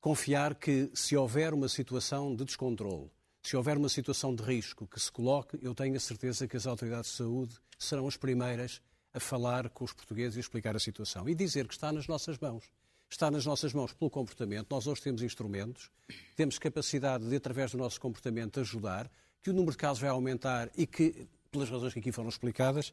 [0.00, 3.10] Confiar que se houver uma situação de descontrole,
[3.42, 6.66] se houver uma situação de risco que se coloque, eu tenho a certeza que as
[6.66, 8.80] autoridades de saúde serão as primeiras
[9.12, 11.28] a falar com os portugueses e explicar a situação.
[11.28, 12.64] E dizer que está nas nossas mãos.
[13.08, 14.68] Está nas nossas mãos pelo comportamento.
[14.70, 15.90] Nós hoje temos instrumentos,
[16.36, 19.10] temos capacidade de, através do nosso comportamento, ajudar,
[19.42, 22.92] que o número de casos vai aumentar e que, pelas razões que aqui foram explicadas,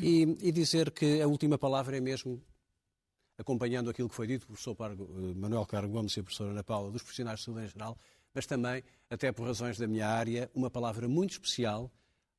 [0.00, 2.42] e, e dizer que a última palavra é mesmo
[3.36, 6.64] acompanhando aquilo que foi dito pelo professor eh, Manuel Carlos Gomes e a professora Ana
[6.64, 7.96] Paula, dos profissionais de saúde em geral,
[8.34, 11.90] mas também, até por razões da minha área, uma palavra muito especial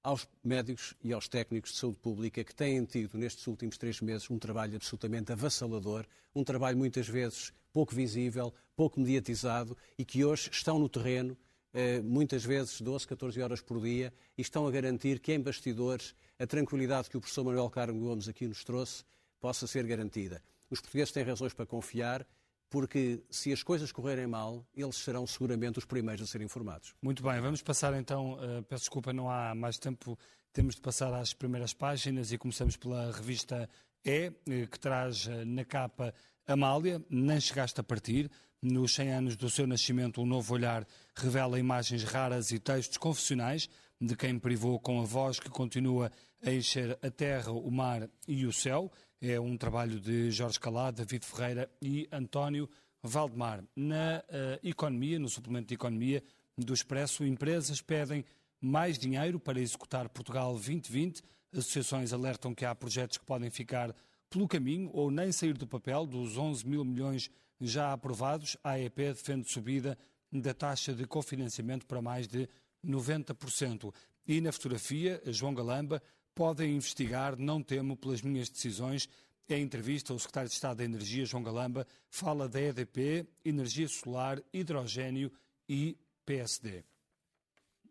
[0.04, 4.30] aos médicos e aos técnicos de saúde pública que têm tido nestes últimos três meses
[4.30, 10.50] um trabalho absolutamente avassalador, um trabalho muitas vezes pouco visível, pouco mediatizado e que hoje
[10.52, 11.38] estão no terreno,
[11.74, 16.16] eh, muitas vezes 12, 14 horas por dia, e estão a garantir que em bastidores
[16.40, 19.04] a tranquilidade que o professor Manuel Carmo Gomes aqui nos trouxe
[19.40, 20.42] possa ser garantida.
[20.70, 22.26] Os portugueses têm razões para confiar
[22.70, 26.94] porque se as coisas correrem mal, eles serão seguramente os primeiros a ser informados.
[27.02, 30.18] Muito bem, vamos passar então, uh, peço desculpa, não há mais tempo,
[30.54, 33.70] temos de passar às primeiras páginas e começamos pela revista
[34.06, 36.14] E, eh, que traz uh, na capa
[36.48, 38.30] Amália, Nem Chegaste a Partir.
[38.62, 43.70] Nos 100 anos do seu nascimento, um novo olhar revela imagens raras e textos confessionais
[44.02, 46.12] de quem privou com a voz que continua
[46.44, 48.92] a encher a terra, o mar e o céu.
[49.22, 52.70] É um trabalho de Jorge Calá, David Ferreira e António
[53.04, 53.62] Valdemar.
[53.76, 56.24] Na uh, economia, no suplemento de economia
[56.58, 58.24] do Expresso, empresas pedem
[58.62, 61.22] mais dinheiro para executar Portugal 2020.
[61.52, 63.94] Associações alertam que há projetos que podem ficar
[64.30, 68.56] pelo caminho ou nem sair do papel dos 11 mil milhões já aprovados.
[68.64, 69.98] A AEP defende subida
[70.32, 72.48] da taxa de cofinanciamento para mais de
[72.86, 73.94] 90%.
[74.26, 76.02] E na fotografia, João Galamba,
[76.40, 79.10] podem investigar, não temo pelas minhas decisões.
[79.50, 84.42] Em entrevista, o secretário de Estado da Energia, João Galamba, fala da EDP, energia solar,
[84.54, 85.30] hidrogênio
[85.68, 86.86] e PSD.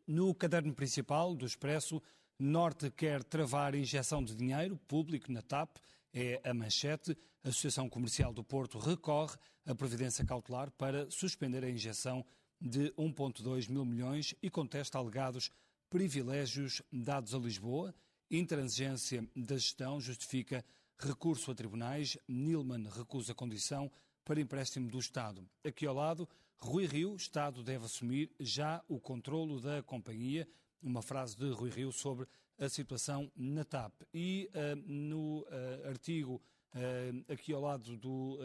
[0.07, 2.03] No caderno principal do Expresso,
[2.39, 5.77] Norte quer travar injeção de dinheiro público na TAP,
[6.15, 7.19] é a manchete.
[7.45, 9.37] A Associação Comercial do Porto recorre
[9.67, 12.25] à previdência cautelar para suspender a injeção
[12.59, 15.51] de 1,2 mil milhões e contesta alegados
[15.91, 17.95] privilégios dados a Lisboa.
[18.31, 20.63] Intransigência da gestão justifica
[20.99, 22.19] recurso a tribunais.
[22.29, 23.91] Nilman recusa condição
[24.23, 25.49] para empréstimo do Estado.
[25.65, 30.47] Aqui ao lado, Rui Rio, Estado deve assumir já o controlo da companhia.
[30.83, 32.27] Uma frase de Rui Rio sobre
[32.59, 33.95] a situação na TAP.
[34.13, 36.35] E uh, no uh, artigo
[36.75, 38.39] uh, aqui ao lado do,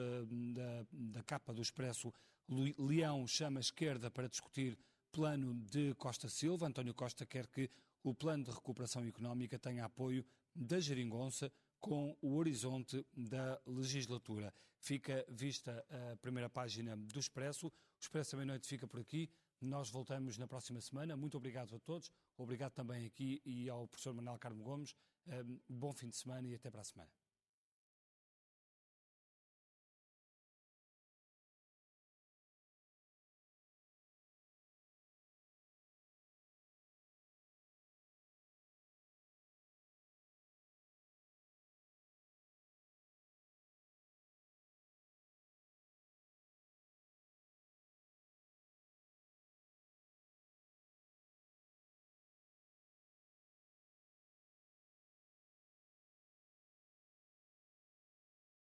[0.53, 2.13] da, da, capa do Expresso,
[2.47, 4.77] Leão chama a esquerda para discutir
[5.11, 6.67] plano de Costa Silva.
[6.67, 7.69] António Costa quer que
[8.03, 14.53] o plano de recuperação económica tenha apoio da geringonça com o horizonte da legislatura.
[14.79, 17.67] Fica vista a primeira página do Expresso.
[17.67, 19.29] O Expresso à meia-noite fica por aqui.
[19.61, 21.15] Nós voltamos na próxima semana.
[21.15, 22.11] Muito obrigado a todos.
[22.37, 24.93] Obrigado também aqui e ao professor Manuel Carmo Gomes.
[25.25, 27.22] Um, bom fim de semana e até para a semana.